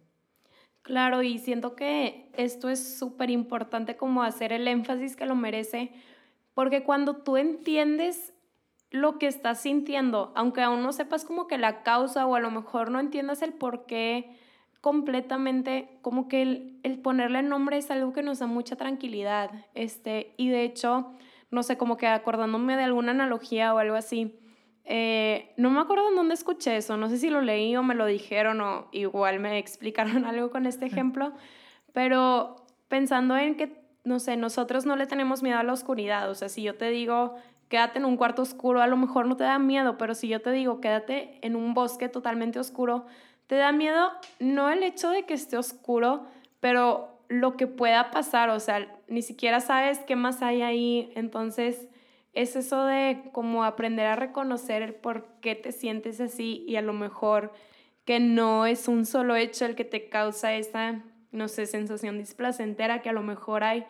[0.82, 5.90] Claro, y siento que esto es súper importante como hacer el énfasis que lo merece,
[6.54, 8.32] porque cuando tú entiendes
[8.90, 12.52] lo que estás sintiendo, aunque aún no sepas como que la causa o a lo
[12.52, 14.36] mejor no entiendas el por qué
[14.80, 20.34] completamente, como que el, el ponerle nombre es algo que nos da mucha tranquilidad, este,
[20.36, 21.16] y de hecho,
[21.56, 24.38] no sé, como que acordándome de alguna analogía o algo así,
[24.84, 27.94] eh, no me acuerdo en dónde escuché eso, no sé si lo leí o me
[27.94, 31.32] lo dijeron o igual me explicaron algo con este ejemplo,
[31.94, 32.56] pero
[32.88, 36.50] pensando en que, no sé, nosotros no le tenemos miedo a la oscuridad, o sea,
[36.50, 37.36] si yo te digo,
[37.70, 40.42] quédate en un cuarto oscuro, a lo mejor no te da miedo, pero si yo
[40.42, 43.06] te digo, quédate en un bosque totalmente oscuro,
[43.46, 46.26] te da miedo no el hecho de que esté oscuro,
[46.60, 51.88] pero lo que pueda pasar, o sea, ni siquiera sabes qué más hay ahí, entonces
[52.32, 56.92] es eso de como aprender a reconocer por qué te sientes así y a lo
[56.92, 57.52] mejor
[58.04, 63.02] que no es un solo hecho el que te causa esa, no sé, sensación displacentera,
[63.02, 63.84] que a lo mejor hay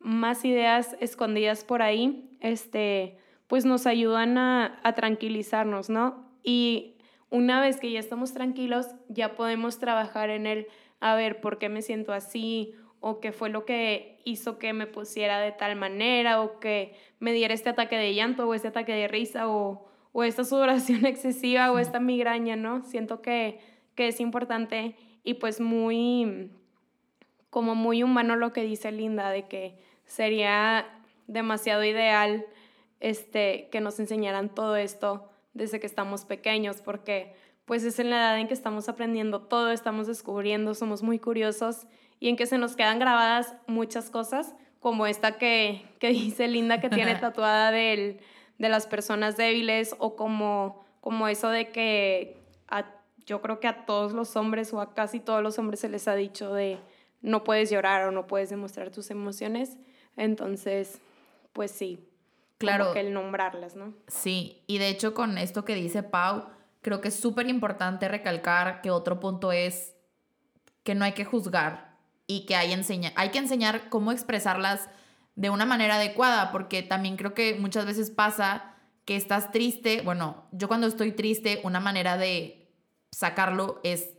[0.00, 3.16] más ideas escondidas por ahí, este,
[3.46, 6.28] pues nos ayudan a, a tranquilizarnos, ¿no?
[6.42, 6.98] Y
[7.30, 10.66] una vez que ya estamos tranquilos, ya podemos trabajar en el,
[11.04, 12.74] a ver, ¿por qué me siento así?
[13.06, 17.34] o qué fue lo que hizo que me pusiera de tal manera o que me
[17.34, 21.70] diera este ataque de llanto o este ataque de risa o, o esta sudoración excesiva
[21.70, 22.82] o esta migraña, ¿no?
[22.82, 23.60] Siento que,
[23.94, 26.50] que es importante y pues muy,
[27.50, 30.86] como muy humano lo que dice Linda, de que sería
[31.26, 32.46] demasiado ideal
[33.00, 38.16] este, que nos enseñaran todo esto desde que estamos pequeños, porque pues es en la
[38.16, 41.86] edad en que estamos aprendiendo todo, estamos descubriendo, somos muy curiosos
[42.20, 46.80] y en que se nos quedan grabadas muchas cosas, como esta que, que dice Linda
[46.80, 48.18] que tiene tatuada de
[48.58, 52.44] las personas débiles o como, como eso de que
[53.26, 56.08] yo creo que a todos los hombres o a casi todos los hombres se les
[56.08, 56.78] ha dicho de
[57.22, 59.78] no puedes llorar o no puedes demostrar tus emociones.
[60.16, 61.00] Entonces,
[61.52, 62.06] pues sí.
[62.58, 62.92] Claro.
[62.92, 63.92] que el nombrarlas, ¿no?
[64.06, 66.44] Sí, y de hecho con esto que dice Pau,
[66.84, 69.96] creo que es súper importante recalcar que otro punto es
[70.82, 74.90] que no hay que juzgar y que hay, enseña hay que enseñar cómo expresarlas
[75.34, 78.74] de una manera adecuada, porque también creo que muchas veces pasa
[79.06, 82.70] que estás triste, bueno, yo cuando estoy triste, una manera de
[83.10, 84.10] sacarlo es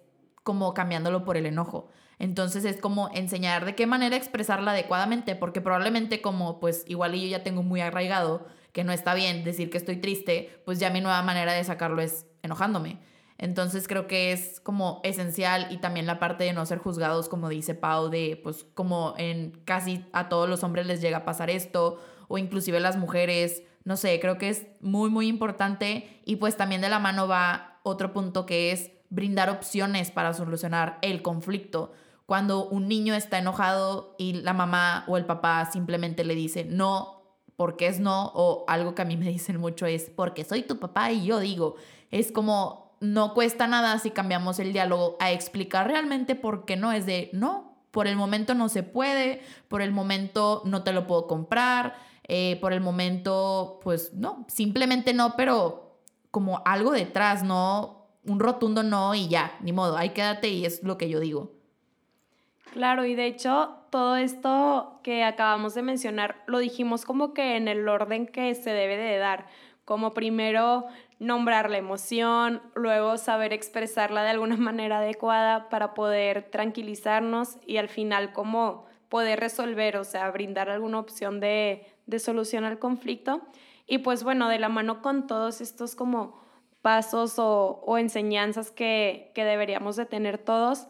[0.43, 1.89] como cambiándolo por el enojo.
[2.17, 7.27] Entonces es como enseñar de qué manera expresarla adecuadamente, porque probablemente como pues igual yo
[7.27, 10.99] ya tengo muy arraigado que no está bien decir que estoy triste, pues ya mi
[10.99, 12.99] nueva manera de sacarlo es enojándome.
[13.37, 17.49] Entonces creo que es como esencial y también la parte de no ser juzgados, como
[17.49, 21.49] dice Pau, de pues como en casi a todos los hombres les llega a pasar
[21.49, 26.55] esto o inclusive las mujeres, no sé, creo que es muy muy importante y pues
[26.55, 31.91] también de la mano va otro punto que es brindar opciones para solucionar el conflicto.
[32.25, 37.15] Cuando un niño está enojado y la mamá o el papá simplemente le dice no
[37.55, 40.79] porque es no o algo que a mí me dicen mucho es porque soy tu
[40.79, 41.75] papá y yo digo,
[42.11, 46.91] es como no cuesta nada si cambiamos el diálogo a explicar realmente por qué no
[46.91, 51.07] es de no, por el momento no se puede, por el momento no te lo
[51.07, 51.95] puedo comprar,
[52.27, 55.99] eh, por el momento pues no, simplemente no, pero
[56.31, 60.83] como algo detrás, no un rotundo no y ya, ni modo, ahí quédate y es
[60.83, 61.53] lo que yo digo.
[62.73, 67.69] Claro, y de hecho todo esto que acabamos de mencionar lo dijimos como que en
[67.69, 69.47] el orden que se debe de dar,
[69.85, 70.85] como primero
[71.19, 77.89] nombrar la emoción, luego saber expresarla de alguna manera adecuada para poder tranquilizarnos y al
[77.89, 83.41] final como poder resolver, o sea, brindar alguna opción de, de solución al conflicto.
[83.87, 86.43] Y pues bueno, de la mano con todos estos como
[86.81, 90.87] pasos o, o enseñanzas que, que, deberíamos de tener todos,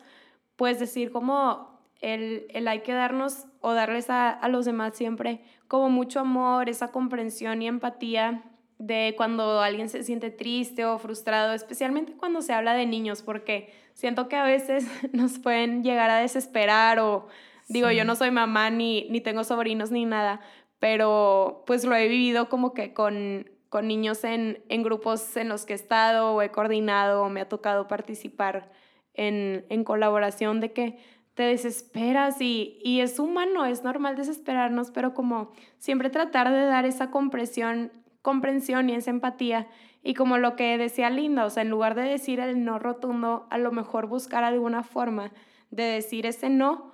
[0.55, 5.41] pues decir como el, el hay que darnos o darles a, a, los demás siempre
[5.67, 8.43] como mucho amor, esa comprensión y empatía
[8.77, 13.73] de cuando alguien se siente triste o frustrado, especialmente cuando se habla de niños, porque
[13.93, 17.27] siento que a veces nos pueden llegar a desesperar o
[17.67, 20.41] digo, yo no soy mamá ni, ni tengo sobrinos ni nada,
[20.79, 25.65] pero pues lo he vivido como que con, con niños en, en, grupos en los
[25.65, 28.71] que he estado o he coordinado o me ha tocado participar
[29.13, 30.97] en, en colaboración de que
[31.33, 36.85] te desesperas y, y, es humano, es normal desesperarnos, pero como siempre tratar de dar
[36.85, 37.91] esa comprensión,
[38.25, 39.67] comprensión y esa empatía.
[40.01, 43.45] Y como lo que decía Linda, o sea, en lugar de decir el no rotundo,
[43.51, 45.31] a lo mejor buscar alguna forma
[45.69, 46.91] de decir ese no,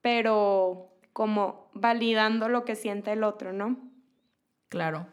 [0.00, 3.76] pero como validando lo que siente el otro, ¿no?
[4.70, 5.06] Claro.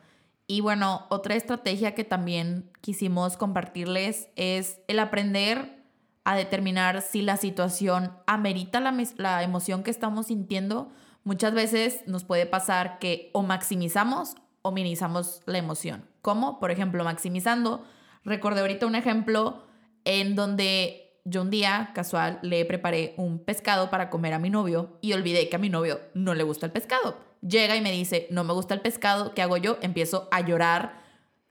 [0.47, 5.83] Y bueno, otra estrategia que también quisimos compartirles es el aprender
[6.23, 10.89] a determinar si la situación amerita la, la, emoción que estamos sintiendo.
[11.25, 14.35] Muchas veces nos puede pasar que o maximizamos
[14.67, 16.05] o minimizamos la emoción.
[16.21, 16.59] ¿Cómo?
[16.59, 17.83] Por ejemplo, maximizando.
[18.23, 19.63] Recordé ahorita un ejemplo
[20.03, 24.97] en donde yo un día casual le preparé un pescado para comer a mi novio
[25.01, 27.17] y olvidé que a mi novio no le gusta el pescado.
[27.41, 29.77] Llega y me dice, no me gusta el pescado, ¿qué hago yo?
[29.81, 31.01] Empiezo a llorar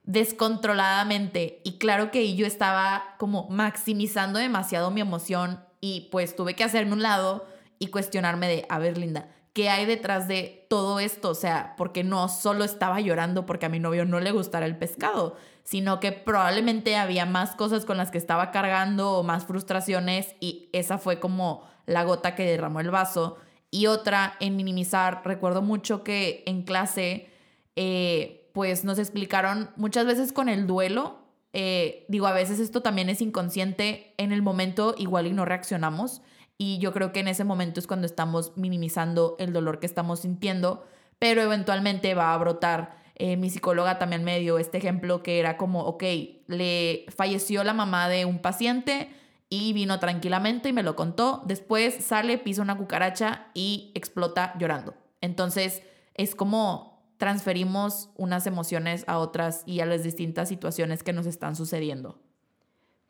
[0.03, 6.65] descontroladamente y claro que yo estaba como maximizando demasiado mi emoción y pues tuve que
[6.65, 7.47] hacerme un lado
[7.79, 11.31] y cuestionarme de, a ver Linda, ¿qué hay detrás de todo esto?
[11.31, 14.77] O sea, porque no solo estaba llorando porque a mi novio no le gustara el
[14.77, 20.35] pescado, sino que probablemente había más cosas con las que estaba cargando o más frustraciones
[20.41, 23.39] y esa fue como la gota que derramó el vaso.
[23.71, 27.31] Y otra, en minimizar, recuerdo mucho que en clase,
[27.77, 31.21] eh, pues nos explicaron muchas veces con el duelo,
[31.55, 36.21] eh, digo, a veces esto también es inconsciente, en el momento igual y no reaccionamos
[36.59, 40.21] y yo creo que en ese momento es cuando estamos minimizando el dolor que estamos
[40.21, 40.85] sintiendo,
[41.19, 45.57] pero eventualmente va a brotar eh, mi psicóloga también me dio este ejemplo que era
[45.57, 46.05] como, ok,
[46.49, 49.09] le falleció la mamá de un paciente
[49.49, 51.43] y vino tranquilamente y me lo contó.
[51.47, 54.95] Después sale, pisa una cucaracha y explota llorando.
[55.23, 55.83] Entonces
[56.15, 61.57] es como transferimos unas emociones a otras y a las distintas situaciones que nos están
[61.57, 62.19] sucediendo.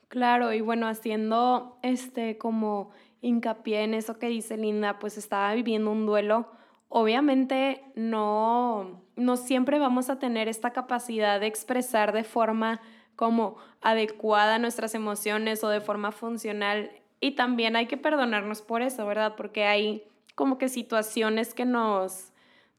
[0.07, 2.91] Claro, y bueno, haciendo este como
[3.21, 6.49] hincapié en eso que dice Linda, pues estaba viviendo un duelo
[6.89, 12.81] obviamente no, no siempre vamos a tener esta capacidad de expresar de forma
[13.17, 16.91] como adecuada nuestras emociones o de forma funcional.
[17.21, 19.35] Y también hay que perdonarnos por eso, ¿verdad?
[19.37, 20.05] Porque hay
[20.35, 22.33] como que situaciones que nos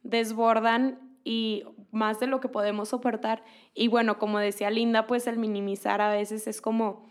[0.03, 3.43] desbordan y más de lo que podemos soportar.
[3.73, 7.05] Y bueno, como decía Linda, pues el minimizar a veces es como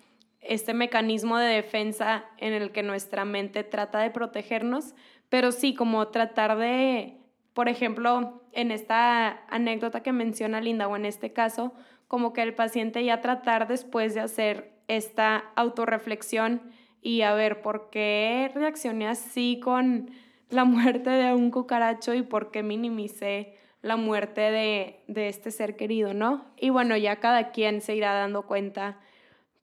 [0.48, 4.94] este mecanismo de defensa en el que nuestra mente trata de protegernos,
[5.28, 7.18] pero sí, como tratar de,
[7.52, 11.72] por ejemplo, en esta anécdota que menciona Linda o en este caso,
[12.08, 16.62] como que el paciente ya tratar después de hacer esta autorreflexión
[17.02, 20.10] y a ver por qué reaccioné así con
[20.48, 25.76] la muerte de un cucaracho y por qué minimicé la muerte de, de este ser
[25.76, 26.44] querido, ¿no?
[26.56, 28.98] Y bueno, ya cada quien se irá dando cuenta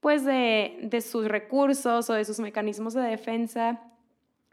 [0.04, 3.80] pues de, de sus recursos o de sus mecanismos de defensa.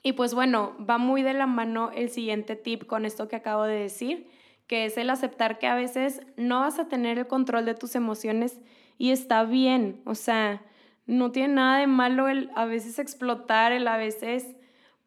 [0.03, 3.65] Y pues bueno, va muy de la mano el siguiente tip con esto que acabo
[3.65, 4.29] de decir,
[4.69, 7.97] que es el aceptar que a veces no vas a tener el control de tus
[7.97, 8.61] emociones
[8.97, 10.63] y está bien, o sea,
[11.07, 14.47] no tiene nada de malo el a veces explotar, el a veces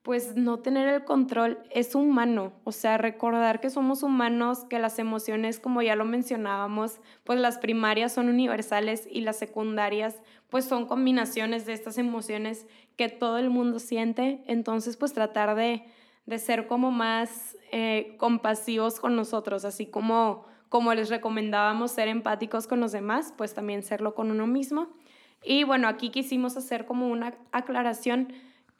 [0.04, 5.00] pues no tener el control es humano, o sea, recordar que somos humanos, que las
[5.00, 10.88] emociones, como ya lo mencionábamos, pues las primarias son universales y las secundarias pues son
[10.88, 15.86] combinaciones de estas emociones que todo el mundo siente, entonces pues tratar de,
[16.26, 22.68] de ser como más eh, compasivos con nosotros, así como, como les recomendábamos ser empáticos
[22.68, 24.90] con los demás, pues también serlo con uno mismo.
[25.46, 28.34] Y bueno, aquí quisimos hacer como una aclaración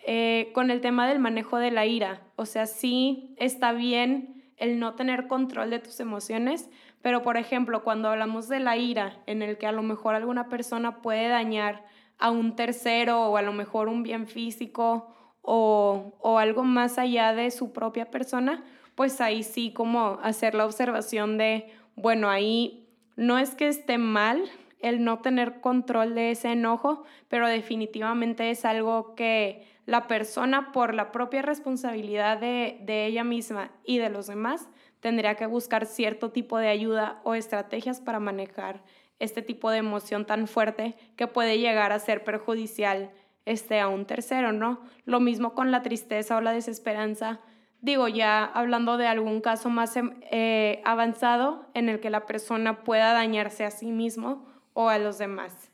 [0.06, 2.22] eh, con el tema del manejo de la ira.
[2.36, 6.70] O sea, sí está bien el no tener control de tus emociones,
[7.02, 10.50] pero por ejemplo, cuando hablamos de la ira, en el que a lo mejor alguna
[10.50, 11.86] persona puede dañar
[12.18, 17.34] a un tercero o a lo mejor un bien físico o, o algo más allá
[17.34, 18.64] de su propia persona,
[18.96, 24.44] pues ahí sí como hacer la observación de, bueno, ahí no es que esté mal
[24.80, 30.94] el no tener control de ese enojo, pero definitivamente es algo que la persona por
[30.94, 34.70] la propia responsabilidad de, de ella misma y de los demás
[35.00, 38.84] tendría que buscar cierto tipo de ayuda o estrategias para manejar
[39.20, 43.12] este tipo de emoción tan fuerte que puede llegar a ser perjudicial
[43.46, 44.82] este, a un tercero, ¿no?
[45.06, 47.42] Lo mismo con la tristeza o la desesperanza.
[47.82, 52.84] Digo, ya hablando de algún caso más em, eh, avanzado en el que la persona
[52.84, 55.72] pueda dañarse a sí mismo o a los demás.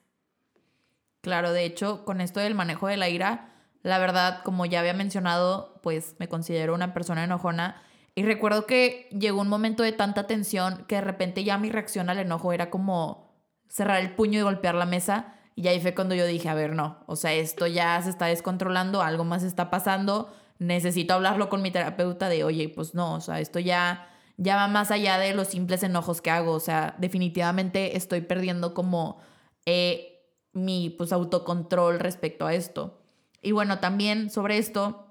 [1.22, 3.50] Claro, de hecho, con esto del manejo de la ira,
[3.84, 7.82] la verdad, como ya había mencionado, pues me considero una persona enojona
[8.20, 12.10] y recuerdo que llegó un momento de tanta tensión que de repente ya mi reacción
[12.10, 13.34] al enojo era como
[13.70, 15.36] cerrar el puño y golpear la mesa.
[15.56, 18.26] Y ahí fue cuando yo dije, a ver, no, o sea, esto ya se está
[18.26, 23.22] descontrolando, algo más está pasando, necesito hablarlo con mi terapeuta de, oye, pues no, o
[23.22, 26.96] sea, esto ya, ya va más allá de los simples enojos que hago, o sea,
[26.98, 29.22] definitivamente estoy perdiendo como
[29.66, 32.99] eh, mi pues autocontrol respecto a esto.
[33.42, 35.08] Y bueno, también sobre esto,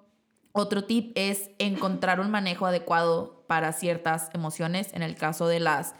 [0.52, 4.92] otro tip es encontrar un manejo adecuado para ciertas emociones.
[4.92, 5.94] En el caso de las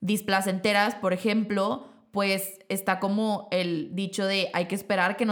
[0.00, 5.26] displacenteras, por ejemplo, pues está como el dicho de hay que esperar que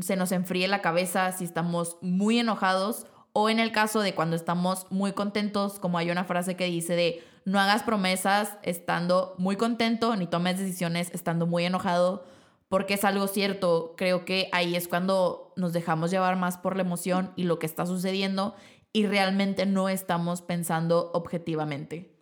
[0.00, 4.36] se nos enfríe la cabeza si estamos muy enojados o en el caso de cuando
[4.36, 9.56] estamos muy contentos, como hay una frase que dice de no hagas promesas estando muy
[9.56, 12.24] contento ni tomes decisiones estando muy enojado
[12.70, 13.94] porque es algo cierto.
[13.96, 17.66] Creo que ahí es cuando nos dejamos llevar más por la emoción y lo que
[17.66, 18.54] está sucediendo
[18.92, 22.14] y realmente no estamos pensando objetivamente.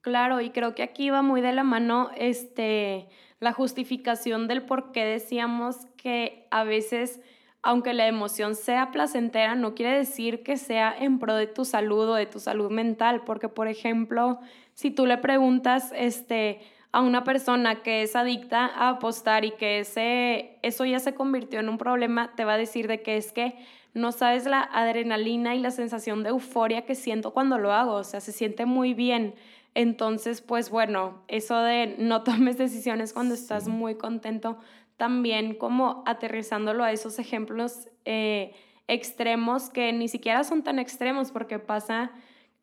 [0.00, 3.08] Claro, y creo que aquí va muy de la mano este,
[3.40, 7.20] la justificación del por qué decíamos que a veces,
[7.62, 12.10] aunque la emoción sea placentera, no quiere decir que sea en pro de tu salud
[12.10, 14.38] o de tu salud mental, porque por ejemplo,
[14.74, 16.60] si tú le preguntas, este,
[16.92, 21.60] a una persona que es adicta a apostar y que ese, eso ya se convirtió
[21.60, 23.56] en un problema, te va a decir de que es que
[23.94, 28.04] no sabes la adrenalina y la sensación de euforia que siento cuando lo hago, o
[28.04, 29.34] sea, se siente muy bien.
[29.74, 34.58] Entonces, pues bueno, eso de no tomes decisiones cuando estás muy contento,
[34.96, 38.52] también como aterrizándolo a esos ejemplos eh,
[38.88, 42.10] extremos que ni siquiera son tan extremos porque pasa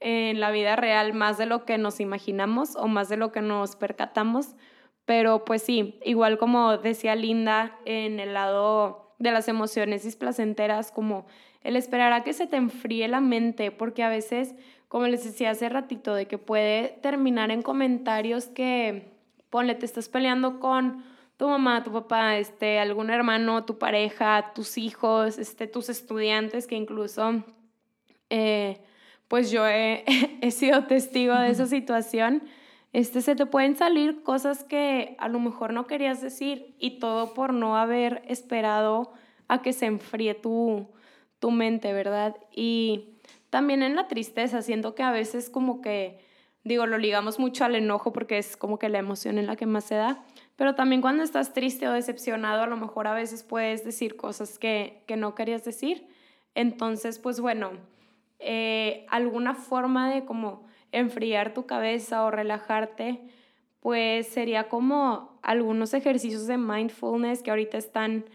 [0.08, 3.42] en la vida real más de lo que nos imaginamos o más de lo que
[3.42, 4.56] nos percatamos.
[5.06, 11.26] Pero pues sí, igual como decía Linda, en el lado de las emociones displacenteras, como
[11.64, 14.54] el esperar a que se te enfríe la mente, porque a veces,
[14.90, 19.12] como les decía hace ratito, de que puede terminar en comentarios que,
[19.50, 21.04] ponle, te estás peleando con
[21.38, 26.76] tu mamá, tu papá, este, algún hermano, tu pareja, tus hijos, este, tus estudiantes, que
[26.76, 27.44] incluso...
[28.30, 28.85] Eh,
[29.28, 32.44] pues yo he, sido testigo de esa situación,
[32.94, 37.34] este, se te pueden salir cosas que a lo mejor no querías decir y todo
[37.34, 39.12] por no haber esperado
[39.48, 40.88] a que se enfríe tu,
[41.40, 42.36] tu mente, ¿verdad?
[42.52, 43.20] Y
[43.50, 46.20] también en la tristeza, siento que a veces como que,
[46.64, 49.66] digo, lo ligamos mucho al enojo porque es como que la emoción en la que
[49.66, 50.24] más se da,
[50.56, 54.58] pero también cuando estás triste o decepcionado, a lo mejor a veces puedes decir cosas
[54.58, 56.08] que, que no querías decir.
[56.54, 57.72] Entonces, pues bueno,
[58.48, 63.22] eh, alguna forma de como enfriar tu cabeza o relajarte,
[63.80, 68.26] pues sería como algunos ejercicios de mindfulness que ahorita están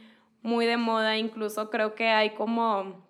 [0.43, 3.07] muy de moda, incluso creo que hay como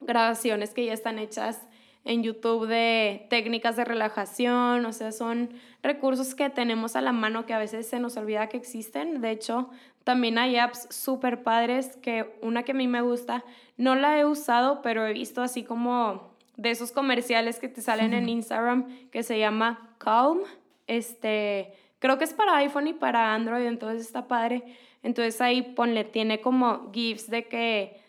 [0.00, 1.68] grabaciones que ya están hechas
[2.04, 5.50] en YouTube de técnicas de relajación, o sea, son
[5.82, 9.20] recursos que tenemos a la mano que a veces se nos olvida que existen.
[9.20, 9.68] De hecho,
[10.04, 13.44] también hay apps súper padres que una que a mí me gusta,
[13.76, 18.12] no la he usado, pero he visto así como de esos comerciales que te salen
[18.12, 20.40] en Instagram que se llama Calm.
[20.88, 24.64] Este, creo que es para iPhone y para Android, entonces está padre.
[25.04, 28.00] Entonces ahí ponle, tiene como GIFs de que,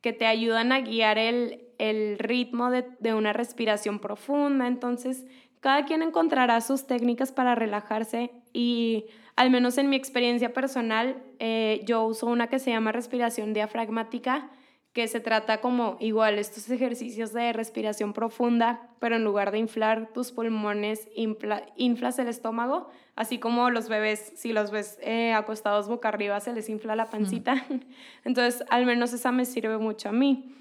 [0.00, 4.68] que te ayudan a guiar el, el ritmo de, de, una respiración profunda.
[4.68, 5.26] Entonces,
[5.58, 11.80] cada quien encontrará sus técnicas para relajarse y al menos en mi experiencia personal, eh,
[11.84, 14.50] yo uso una que se llama respiración diafragmática
[14.92, 20.12] que se trata como igual estos ejercicios de respiración profunda, pero en lugar de inflar
[20.12, 26.08] tus pulmones, inflas el estómago, así como los bebés, si los ves eh, acostados boca
[26.08, 27.64] arriba, se les infla la pancita.
[28.24, 30.54] Entonces, al menos esa me sirve mucho a mí.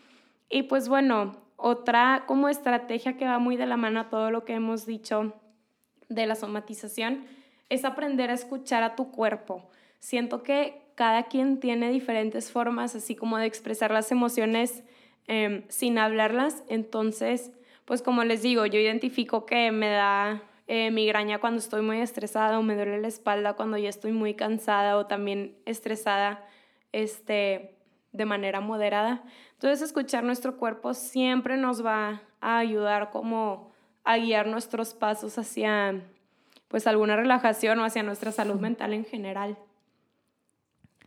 [0.50, 4.46] Y pues bueno, otra como estrategia que va muy de la mano a todo lo
[4.46, 5.34] que hemos dicho
[6.08, 7.26] de la somatización
[7.70, 9.70] es aprender a escuchar a tu cuerpo.
[10.00, 14.84] Siento que cada quien tiene diferentes formas, así como de expresar las emociones
[15.26, 16.64] em, sin hablarlas.
[16.68, 17.52] Entonces,
[17.86, 22.60] pues como les digo, yo identifico que me da eh, migraña cuando estoy muy estresada
[22.60, 26.45] o me duele la espalda cuando ya estoy muy cansada o también estresada
[26.91, 27.74] este,
[28.12, 29.24] de manera moderada.
[29.54, 33.72] Entonces escuchar nuestro cuerpo siempre nos va a ayudar como
[34.04, 35.99] a guiar nuestros pasos hacia
[36.68, 39.58] pues alguna relajación o hacia nuestra salud mental en general.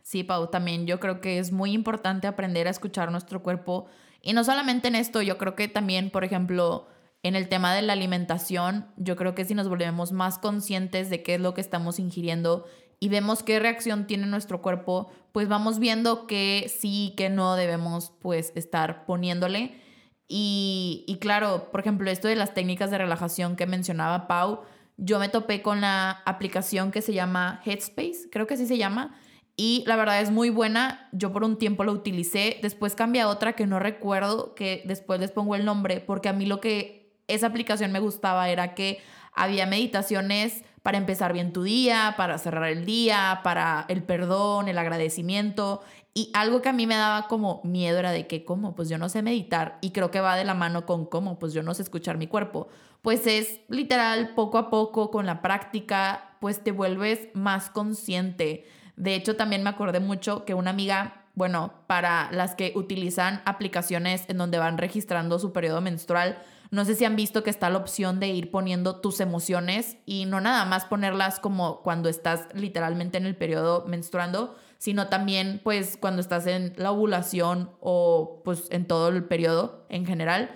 [0.05, 3.87] Sí, Pau, también yo creo que es muy importante aprender a escuchar nuestro cuerpo.
[4.21, 6.87] Y no solamente en esto, yo creo que también, por ejemplo,
[7.23, 11.23] en el tema de la alimentación, yo creo que si nos volvemos más conscientes de
[11.23, 12.67] qué es lo que estamos ingiriendo
[12.99, 18.13] y vemos qué reacción tiene nuestro cuerpo, pues vamos viendo que sí, que no debemos
[18.21, 19.81] pues estar poniéndole.
[20.27, 24.61] Y, y claro, por ejemplo, esto de las técnicas de relajación que mencionaba Pau,
[24.97, 29.19] yo me topé con la aplicación que se llama Headspace, creo que así se llama,
[29.57, 31.09] y la verdad es muy buena.
[31.11, 35.19] Yo por un tiempo la utilicé, después cambié a otra que no recuerdo, que después
[35.19, 38.99] les pongo el nombre, porque a mí lo que esa aplicación me gustaba era que
[39.33, 44.77] había meditaciones para empezar bien tu día, para cerrar el día, para el perdón, el
[44.77, 45.81] agradecimiento.
[46.13, 48.75] Y algo que a mí me daba como miedo era de que, ¿cómo?
[48.75, 49.79] Pues yo no sé meditar.
[49.81, 52.27] Y creo que va de la mano con cómo, pues yo no sé escuchar mi
[52.27, 52.67] cuerpo.
[53.01, 58.65] Pues es literal, poco a poco, con la práctica, pues te vuelves más consciente.
[58.95, 64.23] De hecho, también me acordé mucho que una amiga bueno, para las que utilizan aplicaciones
[64.29, 66.41] en donde van registrando su periodo menstrual,
[66.71, 70.25] no sé si han visto que está la opción de ir poniendo tus emociones y
[70.25, 75.97] no nada más ponerlas como cuando estás literalmente en el periodo menstruando, sino también pues
[75.97, 80.55] cuando estás en la ovulación o pues en todo el periodo en general.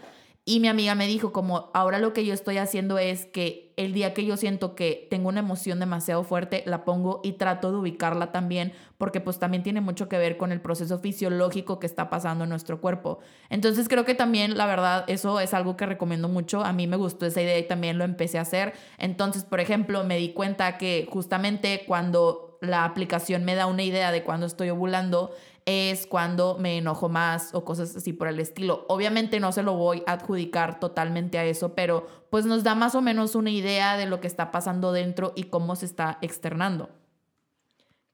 [0.50, 3.94] Y mi amiga me dijo como ahora lo que yo estoy haciendo es que el
[3.94, 7.78] día que yo siento que tengo una emoción demasiado fuerte, la pongo y trato de
[7.78, 12.10] ubicarla también, porque pues también tiene mucho que ver con el proceso fisiológico que está
[12.10, 13.20] pasando en nuestro cuerpo.
[13.52, 16.64] Entonces creo que también, la verdad, eso es algo que recomiendo mucho.
[16.66, 18.74] A mí me gustó esa idea y también lo empecé a hacer.
[18.98, 24.12] Entonces, por ejemplo, me di cuenta que justamente cuando la aplicación me da una idea
[24.12, 25.32] de cuando estoy ovulando,
[25.66, 28.86] es cuando me enojo más o cosas así por el estilo.
[28.88, 32.96] Obviamente no se lo voy a adjudicar totalmente a eso, pero pues nos da más
[32.96, 36.90] o menos una idea de lo que está pasando dentro y cómo se está externando.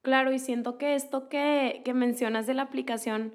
[0.02, 3.34] Claro, y siento que esto que, mencionas de la aplicación,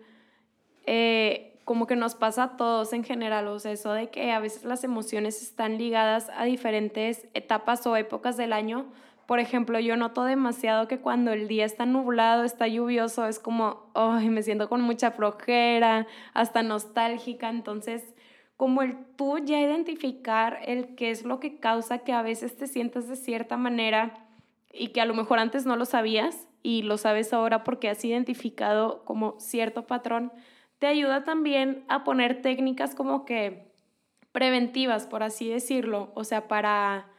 [0.86, 4.38] eh, como que nos pasa a todos en general, o sea, eso de que a
[4.38, 8.86] veces las emociones están ligadas a diferentes etapas o épocas del año
[9.30, 13.88] por ejemplo, yo noto demasiado que cuando el día está nublado, está lluvioso, es como,
[13.94, 17.48] ay, me siento con mucha flojera, hasta nostálgica.
[17.48, 18.02] Entonces,
[18.56, 22.66] como el tú ya identificar el qué es lo que causa que a veces te
[22.66, 24.14] sientas de cierta manera
[24.72, 28.04] y que a lo mejor antes no lo sabías y lo sabes ahora porque has
[28.04, 30.32] identificado como cierto patrón,
[30.80, 33.70] te ayuda también a poner técnicas como que
[34.32, 37.09] preventivas, por así decirlo, o sea, para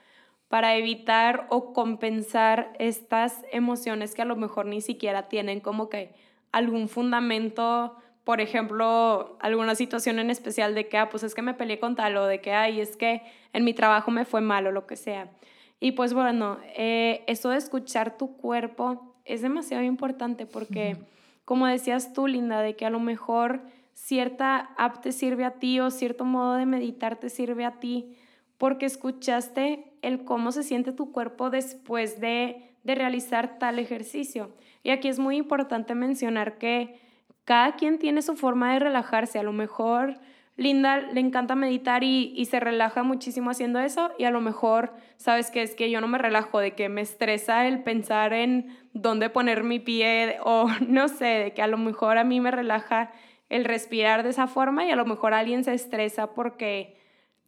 [0.52, 6.14] para evitar o compensar estas emociones que a lo mejor ni siquiera tienen como que
[6.52, 7.96] algún fundamento,
[8.26, 11.96] por ejemplo, alguna situación en especial de que, ah, pues es que me peleé con
[11.96, 13.22] tal o de que, ay, es que
[13.54, 15.32] en mi trabajo me fue mal o lo que sea.
[15.80, 20.98] Y pues bueno, eh, eso de escuchar tu cuerpo es demasiado importante porque,
[21.46, 23.62] como decías tú, Linda, de que a lo mejor
[23.94, 28.18] cierta app te sirve a ti o cierto modo de meditar te sirve a ti
[28.58, 34.52] porque escuchaste el cómo se siente tu cuerpo después de, de realizar tal ejercicio.
[34.84, 37.00] Y aquí es muy importante mencionar que
[37.46, 39.40] cada quien tiene su forma de relajarse.
[39.40, 40.20] A lo mejor
[40.58, 44.94] Linda le encanta meditar y, y, se relaja muchísimo haciendo eso y a lo mejor,
[45.18, 45.64] ¿sabes qué?
[45.64, 49.64] Es que yo no me relajo, de que me estresa el pensar en dónde poner
[49.64, 53.12] mi pie o no sé, de que a lo mejor a mí me relaja
[53.50, 57.01] el respirar de esa forma y a lo mejor alguien se estresa porque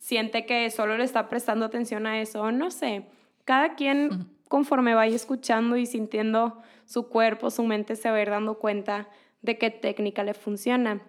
[0.03, 3.05] siente que solo le está prestando atención a eso, no sé.
[3.45, 8.29] Cada quien conforme vaya escuchando y sintiendo su cuerpo, su mente, se va a ir
[8.29, 9.07] dando cuenta
[9.41, 11.01] de qué técnica le funciona.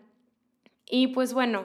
[0.89, 1.65] Y pues bueno,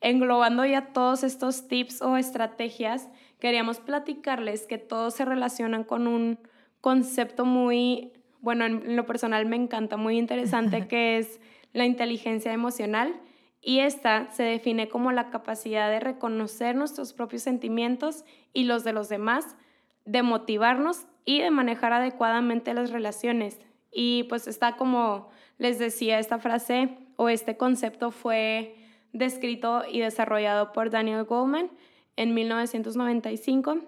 [0.00, 3.10] englobando ya todos estos tips o estrategias,
[3.40, 6.38] queríamos platicarles que todos se relacionan con un
[6.80, 11.40] concepto muy, bueno, en lo personal me encanta, muy interesante, que es
[11.74, 13.20] la inteligencia emocional
[13.62, 18.92] y esta se define como la capacidad de reconocer nuestros propios sentimientos y los de
[18.92, 19.56] los demás,
[20.04, 23.60] de motivarnos y de manejar adecuadamente las relaciones.
[23.92, 28.76] Y pues está como les decía, esta frase o este concepto fue
[29.12, 31.70] descrito y desarrollado por Daniel Goldman
[32.16, 33.78] en 1995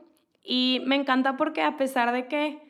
[0.44, 2.60] y me encanta porque a pesar de que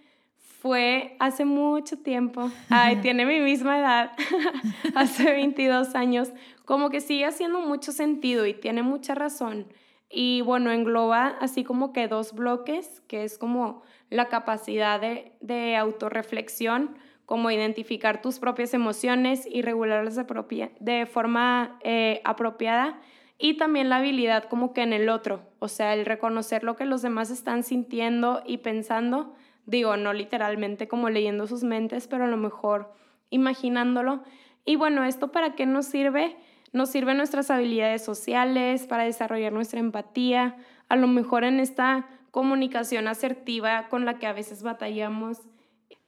[0.60, 4.12] fue hace mucho tiempo, ay, tiene mi misma edad,
[4.94, 6.30] hace 22 años,
[6.72, 9.66] como que sigue haciendo mucho sentido y tiene mucha razón.
[10.08, 15.76] Y bueno, engloba así como que dos bloques, que es como la capacidad de, de
[15.76, 16.96] autorreflexión,
[17.26, 22.98] como identificar tus propias emociones y regularlas de, de forma eh, apropiada
[23.36, 26.86] y también la habilidad como que en el otro, o sea, el reconocer lo que
[26.86, 29.34] los demás están sintiendo y pensando,
[29.66, 32.94] digo, no literalmente como leyendo sus mentes, pero a lo mejor
[33.28, 34.22] imaginándolo.
[34.64, 36.34] Y bueno, ¿esto para qué nos sirve?
[36.72, 40.56] Nos sirven nuestras habilidades sociales, para desarrollar nuestra empatía,
[40.88, 45.38] a lo mejor en esta comunicación asertiva con la que a veces batallamos.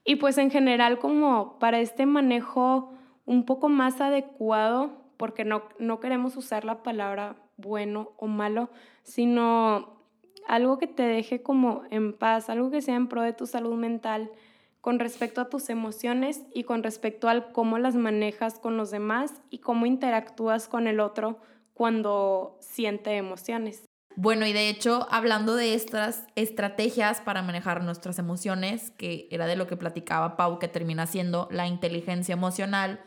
[0.05, 2.95] Y pues en general como para este manejo
[3.27, 8.71] un poco más adecuado, porque no, no queremos usar la palabra bueno o malo,
[9.03, 10.01] sino
[10.47, 13.75] algo que te deje como en paz, algo que sea en pro de tu salud
[13.75, 14.31] mental
[14.85, 19.33] con respecto a tus emociones y con respecto al cómo las manejas con los demás
[19.49, 21.41] y cómo interactúas con el otro
[21.73, 23.85] cuando siente emociones.
[24.15, 29.57] Bueno, y de hecho, hablando de estas estrategias para manejar nuestras emociones, que era de
[29.57, 33.01] lo que platicaba Pau, que termina siendo la inteligencia emocional,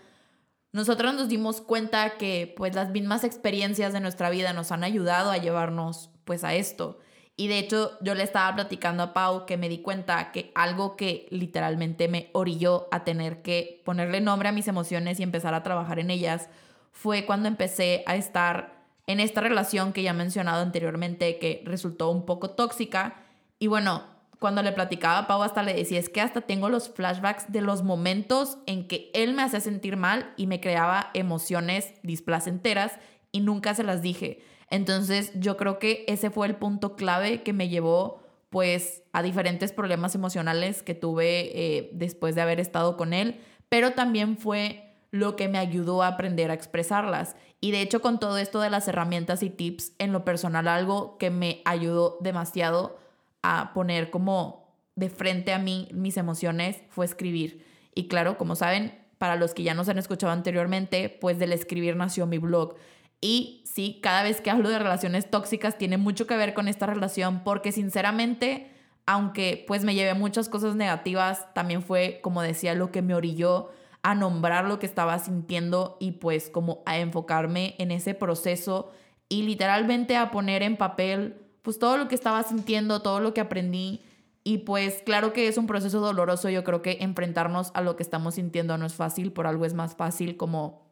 [0.72, 5.30] nosotros nos dimos cuenta que pues las mismas experiencias de nuestra vida nos han ayudado
[5.30, 6.98] a llevarnos pues a esto.
[7.40, 10.98] Y de hecho yo le estaba platicando a Pau que me di cuenta que algo
[10.98, 15.62] que literalmente me orilló a tener que ponerle nombre a mis emociones y empezar a
[15.62, 16.50] trabajar en ellas
[16.92, 22.10] fue cuando empecé a estar en esta relación que ya he mencionado anteriormente que resultó
[22.10, 23.24] un poco tóxica.
[23.60, 24.04] Y bueno,
[24.40, 27.62] cuando le platicaba a Pau hasta le decía, es que hasta tengo los flashbacks de
[27.62, 32.94] los momentos en que él me hacía sentir mal y me creaba emociones displacenteras
[33.32, 34.42] y nunca se las dije.
[34.70, 39.72] Entonces yo creo que ese fue el punto clave que me llevó pues a diferentes
[39.72, 43.40] problemas emocionales que tuve eh, después de haber estado con él,
[43.70, 47.36] pero también fue lo que me ayudó a aprender a expresarlas.
[47.60, 51.18] Y de hecho con todo esto de las herramientas y tips, en lo personal algo
[51.18, 52.98] que me ayudó demasiado
[53.42, 57.66] a poner como de frente a mí mis emociones fue escribir.
[57.96, 61.96] Y claro, como saben, para los que ya nos han escuchado anteriormente, pues del escribir
[61.96, 62.76] nació mi blog.
[63.22, 66.86] Y sí, cada vez que hablo de relaciones tóxicas tiene mucho que ver con esta
[66.86, 68.72] relación porque sinceramente,
[69.06, 73.70] aunque pues me llevé muchas cosas negativas, también fue, como decía, lo que me orilló
[74.04, 78.92] a nombrar lo que estaba sintiendo y pues como a enfocarme en ese proceso
[79.30, 83.42] y literalmente a poner en papel pues todo lo que estaba sintiendo, todo lo que
[83.42, 84.02] aprendí.
[84.46, 88.04] Y pues claro que es un proceso doloroso, yo creo que enfrentarnos a lo que
[88.04, 90.88] estamos sintiendo no es fácil, por algo es más fácil como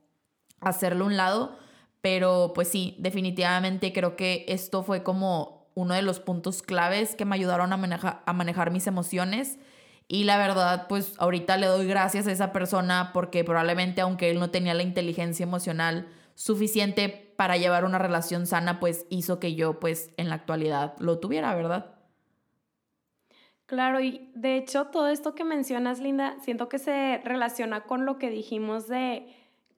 [0.59, 1.57] hacerlo a un lado,
[2.05, 7.25] pero pues sí, definitivamente creo que esto fue como uno de los puntos claves que
[7.25, 9.57] me ayudaron a, a manejar mis emociones
[10.07, 14.39] y la verdad, pues ahorita le doy gracias a esa persona porque probablemente aunque él
[14.39, 19.79] no tenía la inteligencia emocional suficiente para llevar una relación sana, pues hizo que yo
[19.79, 21.95] pues en la actualidad lo tuviera, ¿verdad?
[23.65, 28.19] Claro, y de hecho todo esto que mencionas, Linda, siento que se relaciona con lo
[28.19, 29.25] que dijimos de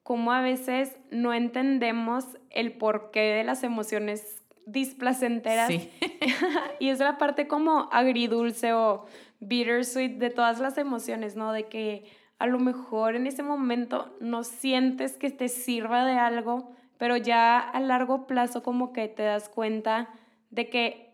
[0.08, 5.68] cómo a veces no entendemos el porqué de las emociones displacenteras.
[5.68, 5.92] Sí.
[6.80, 9.04] y es la parte como agridulce o
[9.40, 11.52] bittersweet de todas las emociones, ¿no?
[11.52, 12.06] De que
[12.38, 17.58] a lo mejor en ese momento no sientes que te sirva de algo, pero ya
[17.58, 20.08] a largo plazo como que te das cuenta
[20.48, 21.12] de que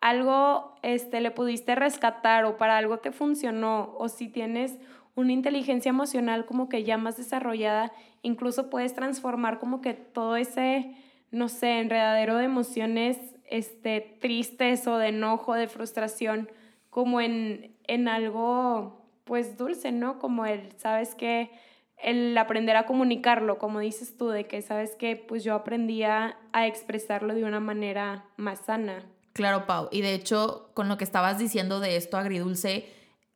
[0.00, 4.80] algo este, le pudiste rescatar o para algo te funcionó o si tienes
[5.14, 7.92] una inteligencia emocional como que ya más desarrollada,
[8.22, 10.94] incluso puedes transformar como que todo ese,
[11.30, 13.18] no sé, enredadero de emociones
[13.50, 16.48] este, tristes o de enojo, de frustración,
[16.88, 20.18] como en, en algo pues dulce, ¿no?
[20.18, 21.50] Como el, ¿sabes qué?
[21.96, 25.16] El aprender a comunicarlo, como dices tú, de que, ¿sabes qué?
[25.16, 29.04] Pues yo aprendí a, expresarlo de una manera más sana.
[29.32, 29.88] Claro, Pau.
[29.90, 32.86] Y de hecho, con lo que estabas diciendo de esto agridulce,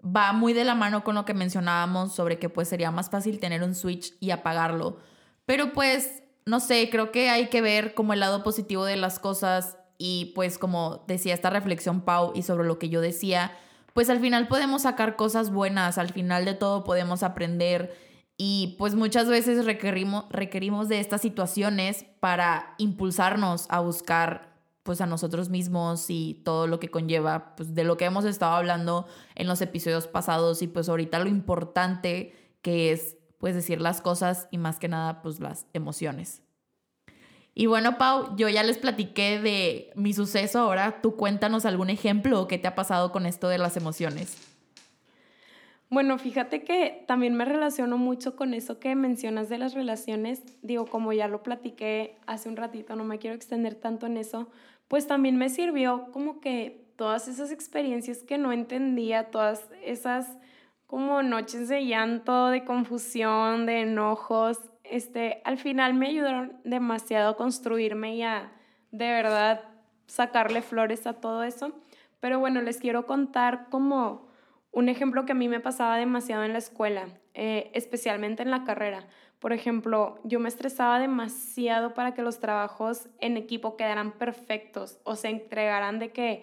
[0.05, 3.40] va muy de la mano con lo que mencionábamos sobre que pues sería más fácil
[3.40, 4.99] tener un switch y apagarlo.
[5.47, 9.18] Pero pues, no sé, creo que hay que ver como el lado positivo de las
[9.18, 13.53] cosas y pues como decía esta reflexión Pau y sobre lo que yo decía,
[13.94, 17.97] pues al final podemos sacar cosas buenas, al final de todo podemos aprender
[18.36, 24.55] y pues muchas veces requerimos, requerimos de estas situaciones para impulsarnos a buscar
[24.87, 28.55] pues a nosotros mismos y todo lo que conlleva, pues de lo que hemos estado
[28.55, 34.01] hablando en los episodios pasados y pues ahorita lo importante que es pues decir las
[34.01, 36.43] cosas y más que nada pues las emociones.
[37.53, 42.41] Y bueno, Pau, yo ya les platiqué de mi suceso, ahora tú cuéntanos algún ejemplo
[42.41, 44.57] o qué te ha pasado con esto de las emociones.
[45.89, 50.43] Bueno, fíjate que también me relaciono mucho con eso que mencionas de las relaciones.
[50.62, 54.49] Digo, como ya lo platiqué hace un ratito, no me quiero extender tanto en eso,
[54.89, 60.39] pues también me sirvió como que todas esas experiencias que no entendía, todas esas
[60.87, 64.59] como noches de llanto, de confusión, de enojos.
[64.84, 68.53] Este, al final me ayudaron demasiado a construirme y a
[68.93, 69.64] de verdad
[70.07, 71.72] sacarle flores a todo eso.
[72.20, 74.28] Pero bueno, les quiero contar como
[74.70, 78.64] un ejemplo que a mí me pasaba demasiado en la escuela, eh, especialmente en la
[78.64, 79.07] carrera.
[79.39, 85.14] Por ejemplo, yo me estresaba demasiado para que los trabajos en equipo quedaran perfectos o
[85.14, 86.43] se entregaran de que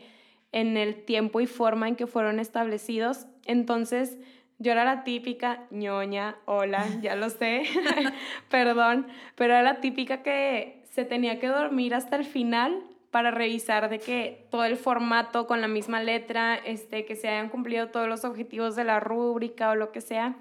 [0.52, 3.26] en el tiempo y forma en que fueron establecidos.
[3.46, 4.18] Entonces,
[4.60, 7.64] yo era la típica ñoña, hola, ya lo sé,
[8.50, 13.90] perdón, pero era la típica que se tenía que dormir hasta el final para revisar
[13.90, 18.08] de que todo el formato con la misma letra, este, que se hayan cumplido todos
[18.08, 20.36] los objetivos de la rúbrica o lo que sea.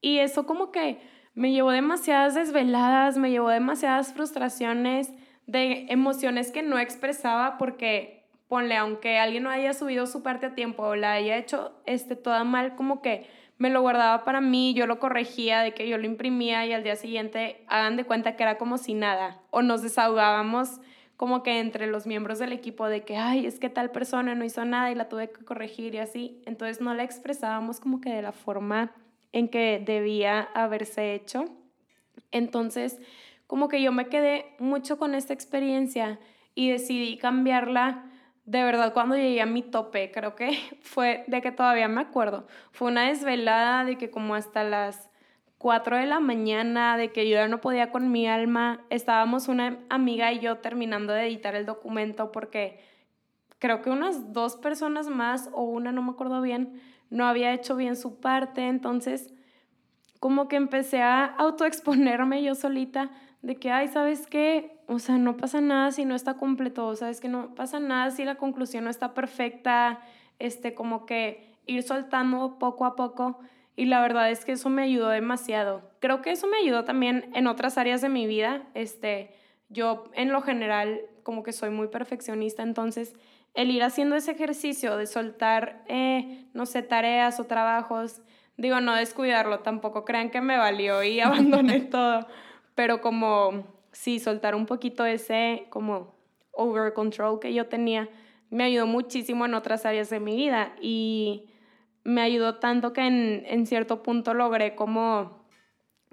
[0.00, 0.98] Y eso como que
[1.38, 5.12] me llevó demasiadas desveladas, me llevó demasiadas frustraciones,
[5.46, 10.54] de emociones que no expresaba porque, ponle, aunque alguien no haya subido su parte a
[10.56, 14.74] tiempo o la haya hecho este, toda mal, como que me lo guardaba para mí,
[14.74, 18.34] yo lo corregía, de que yo lo imprimía y al día siguiente hagan de cuenta
[18.34, 19.40] que era como si nada.
[19.50, 20.80] O nos desahogábamos
[21.16, 24.44] como que entre los miembros del equipo de que, ay, es que tal persona no
[24.44, 26.42] hizo nada y la tuve que corregir y así.
[26.46, 28.92] Entonces no la expresábamos como que de la forma
[29.32, 31.44] en que debía haberse hecho.
[32.30, 33.00] Entonces,
[33.46, 36.18] como que yo me quedé mucho con esta experiencia
[36.54, 38.04] y decidí cambiarla
[38.48, 42.46] de verdad cuando llegué a mi tope, creo que fue de que todavía me acuerdo.
[42.72, 45.10] Fue una desvelada de que como hasta las
[45.58, 48.86] 4 de la mañana, de que yo ya no podía con mi alma.
[48.88, 52.80] Estábamos una amiga y yo terminando de editar el documento porque
[53.58, 57.76] creo que unas dos personas más o una, no me acuerdo bien, no había hecho
[57.76, 58.66] bien su parte.
[58.66, 59.32] Entonces,
[60.20, 63.10] como que empecé a autoexponerme yo solita
[63.42, 64.78] de que, ay, ¿sabes qué?
[64.86, 68.24] O sea, no pasa nada si no está completo, ¿sabes que no pasa nada si
[68.24, 70.00] la conclusión no está perfecta?
[70.38, 73.38] Este, como que ir soltando poco a poco
[73.76, 75.82] y la verdad es que eso me ayudó demasiado.
[76.00, 78.64] Creo que eso me ayudó también en otras áreas de mi vida.
[78.74, 79.30] Este,
[79.68, 83.14] yo en lo general como que soy muy perfeccionista, entonces
[83.58, 88.22] el ir haciendo ese ejercicio de soltar, eh, no sé, tareas o trabajos,
[88.56, 92.28] digo, no descuidarlo, tampoco crean que me valió y abandoné todo,
[92.76, 96.14] pero como sí, soltar un poquito ese como
[96.52, 98.08] over control que yo tenía,
[98.48, 101.50] me ayudó muchísimo en otras áreas de mi vida y
[102.04, 105.48] me ayudó tanto que en, cierto punto logré como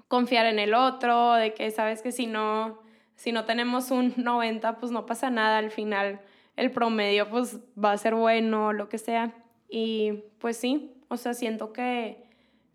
[0.08, 2.80] confiar en el otro, de que sabes que si no,
[3.14, 6.20] si no tenemos un 90, pues no pasa nada, al final
[6.56, 9.34] el promedio pues va a ser bueno, lo que sea.
[9.68, 12.26] Y pues sí, o sea, siento que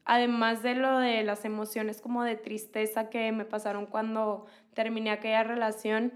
[0.05, 5.43] además de lo de las emociones como de tristeza que me pasaron cuando terminé aquella
[5.43, 6.13] relación,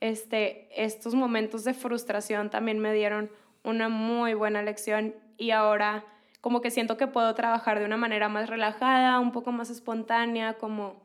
[0.00, 3.30] este, estos momentos de frustración también me dieron
[3.62, 6.04] una muy buena lección y ahora
[6.40, 10.54] como que siento que puedo trabajar de una manera más relajada, un poco más espontánea,
[10.54, 11.00] como,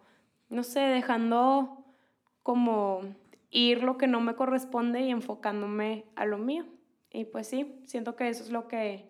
[0.49, 1.85] no sé, dejando
[2.41, 3.01] como
[3.49, 6.65] ir lo que no me corresponde y enfocándome a lo mío.
[7.11, 9.05] Y pues sí, siento que eso es lo que,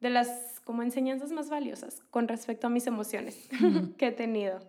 [0.00, 3.48] de las como enseñanzas más valiosas con respecto a mis emociones
[3.98, 4.60] que he tenido.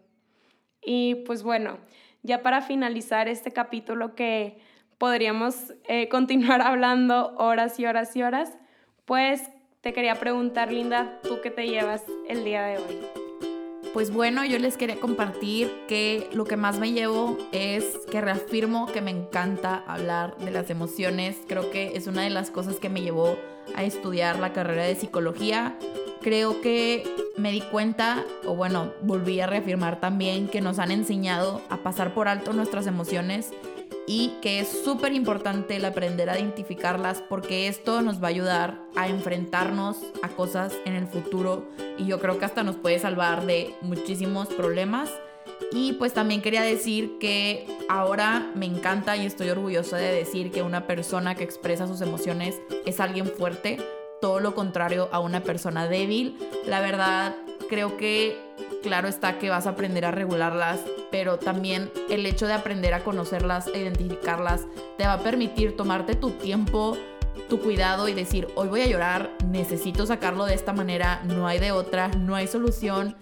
[0.81, 1.77] Y pues bueno,
[2.23, 4.59] ya para finalizar este capítulo que
[4.97, 8.57] podríamos eh, continuar hablando horas y horas y horas,
[9.05, 9.43] pues
[9.81, 13.24] te quería preguntar, Linda, ¿tú qué te llevas el día de hoy?
[13.95, 18.87] Pues bueno, yo les quería compartir que lo que más me llevo es que reafirmo
[18.87, 21.37] que me encanta hablar de las emociones.
[21.47, 23.37] Creo que es una de las cosas que me llevó
[23.73, 25.77] a estudiar la carrera de psicología.
[26.21, 27.05] Creo que
[27.37, 32.13] me di cuenta, o bueno, volví a reafirmar también que nos han enseñado a pasar
[32.13, 33.53] por alto nuestras emociones
[34.07, 38.79] y que es súper importante el aprender a identificarlas porque esto nos va a ayudar
[38.95, 43.45] a enfrentarnos a cosas en el futuro y yo creo que hasta nos puede salvar
[43.45, 45.09] de muchísimos problemas.
[45.71, 50.61] Y pues también quería decir que ahora me encanta y estoy orgullosa de decir que
[50.61, 53.77] una persona que expresa sus emociones es alguien fuerte,
[54.21, 56.37] todo lo contrario a una persona débil.
[56.65, 57.35] La verdad,
[57.69, 58.37] creo que
[58.85, 60.79] claro está que vas a aprender a regularlas,
[61.09, 64.67] pero también el hecho de aprender a conocerlas, e identificarlas,
[64.99, 66.95] te va a permitir tomarte tu tiempo,
[67.49, 71.57] tu cuidado y decir, hoy voy a llorar, necesito sacarlo de esta manera, no hay
[71.57, 73.15] de otra, no hay solución.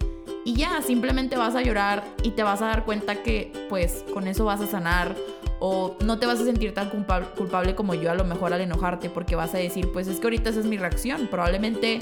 [0.44, 4.28] Y ya, simplemente vas a llorar y te vas a dar cuenta que pues con
[4.28, 5.16] eso vas a sanar
[5.60, 9.08] o no te vas a sentir tan culpable como yo a lo mejor al enojarte
[9.08, 12.00] porque vas a decir, pues es que ahorita esa es mi reacción, probablemente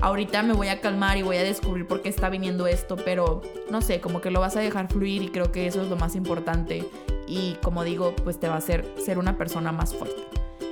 [0.00, 3.42] ahorita me voy a calmar y voy a descubrir por qué está viniendo esto, pero
[3.70, 5.96] no sé, como que lo vas a dejar fluir y creo que eso es lo
[5.96, 6.84] más importante
[7.26, 10.22] y como digo, pues te va a hacer ser una persona más fuerte.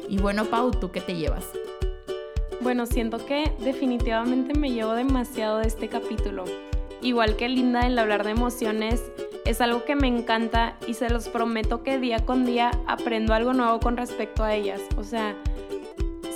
[0.08, 1.44] Y bueno, Pau, ¿tú qué te llevas?
[2.60, 6.44] Bueno, siento que definitivamente me llevo demasiado de este capítulo.
[7.02, 9.02] Igual que Linda, el hablar de emociones
[9.44, 13.52] es algo que me encanta y se los prometo que día con día aprendo algo
[13.52, 14.80] nuevo con respecto a ellas.
[14.96, 15.36] O sea,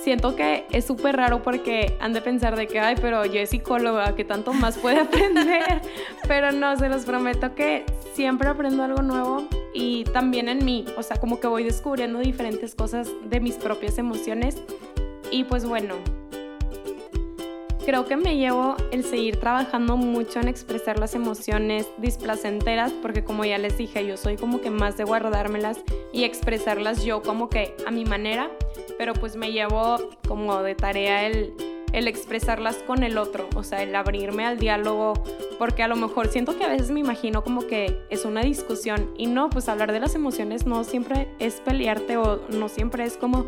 [0.02, 3.50] siento que es súper raro porque han de pensar de que, ay, pero yo es
[3.50, 5.82] psicóloga, que tanto más puede aprender.
[6.26, 7.84] pero no, se los prometo que
[8.14, 12.74] siempre aprendo algo nuevo y también en mí, o sea, como que voy descubriendo diferentes
[12.74, 14.56] cosas de mis propias emociones.
[15.30, 15.94] Y pues bueno,
[17.84, 23.44] creo que me llevo el seguir trabajando mucho en expresar las emociones displacenteras, porque como
[23.44, 25.78] ya les dije, yo soy como que más de guardármelas
[26.12, 28.50] y expresarlas yo como que a mi manera
[29.00, 29.96] pero pues me llevo
[30.28, 31.54] como de tarea el,
[31.94, 35.14] el expresarlas con el otro, o sea, el abrirme al diálogo,
[35.58, 39.14] porque a lo mejor siento que a veces me imagino como que es una discusión
[39.16, 43.16] y no, pues hablar de las emociones no siempre es pelearte o no siempre es
[43.16, 43.46] como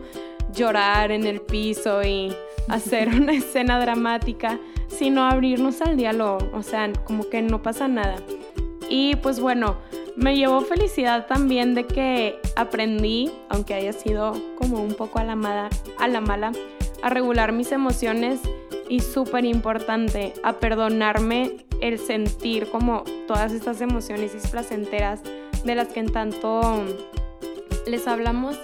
[0.54, 2.32] llorar en el piso y
[2.70, 8.16] hacer una escena dramática, sino abrirnos al diálogo, o sea, como que no pasa nada.
[8.88, 9.76] Y pues bueno,
[10.16, 15.36] me llevó felicidad también de que aprendí, aunque haya sido como un poco a la
[15.36, 16.52] mala, a, la mala,
[17.02, 18.40] a regular mis emociones
[18.88, 25.20] y súper importante, a perdonarme el sentir como todas estas emociones displacenteras
[25.64, 26.82] de las que en tanto
[27.86, 28.58] les hablamos.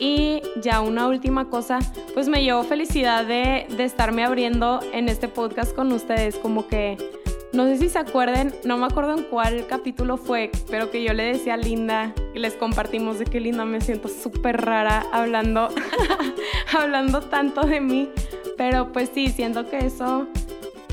[0.00, 1.78] Y ya una última cosa,
[2.14, 6.96] pues me llevó felicidad de, de estarme abriendo en este podcast con ustedes, como que
[7.54, 11.12] no sé si se acuerden, no me acuerdo en cuál capítulo fue, pero que yo
[11.12, 15.68] le decía a Linda y les compartimos de que Linda me siento súper rara hablando,
[16.76, 18.10] hablando tanto de mí.
[18.56, 20.26] Pero pues sí, siento que eso,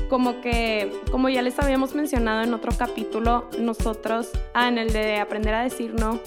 [0.08, 5.18] como que, como ya les habíamos mencionado en otro capítulo, nosotros, ah, en el de
[5.18, 6.20] aprender a decir no,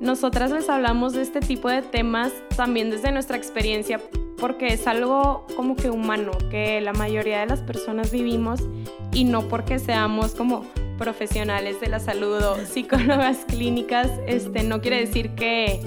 [0.00, 4.00] nosotras les hablamos de este tipo de temas también desde nuestra experiencia
[4.38, 8.60] porque es algo como que humano, que la mayoría de las personas vivimos
[9.12, 10.64] y no porque seamos como
[10.96, 15.80] profesionales de la salud o psicólogas clínicas, este, no quiere decir que,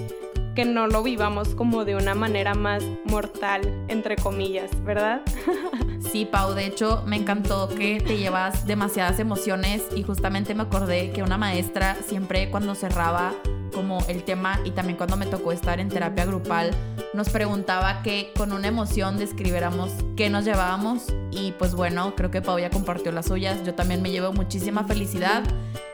[0.54, 5.22] que no lo vivamos como de una manera más mortal, entre comillas, ¿verdad?
[6.10, 11.10] Sí, Pau, de hecho me encantó que te llevas demasiadas emociones y justamente me acordé
[11.10, 13.32] que una maestra siempre cuando cerraba
[13.72, 16.72] como el tema y también cuando me tocó estar en terapia grupal,
[17.14, 22.42] nos preguntaba que con una emoción describiéramos qué nos llevábamos y pues bueno, creo que
[22.42, 25.44] Pau ya compartió las suyas, yo también me llevo muchísima felicidad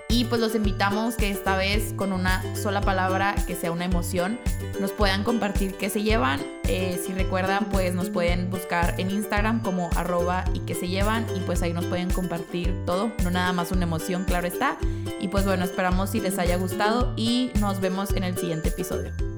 [0.08, 4.38] y pues los invitamos que esta vez con una sola palabra, que sea una emoción,
[4.80, 6.40] nos puedan compartir qué se llevan.
[6.64, 11.26] Eh, si recuerdan, pues nos pueden buscar en Instagram como arroba y que se llevan
[11.36, 14.76] y pues ahí nos pueden compartir todo, no nada más una emoción, claro está.
[15.20, 19.37] Y pues bueno, esperamos si les haya gustado y nos vemos en el siguiente episodio.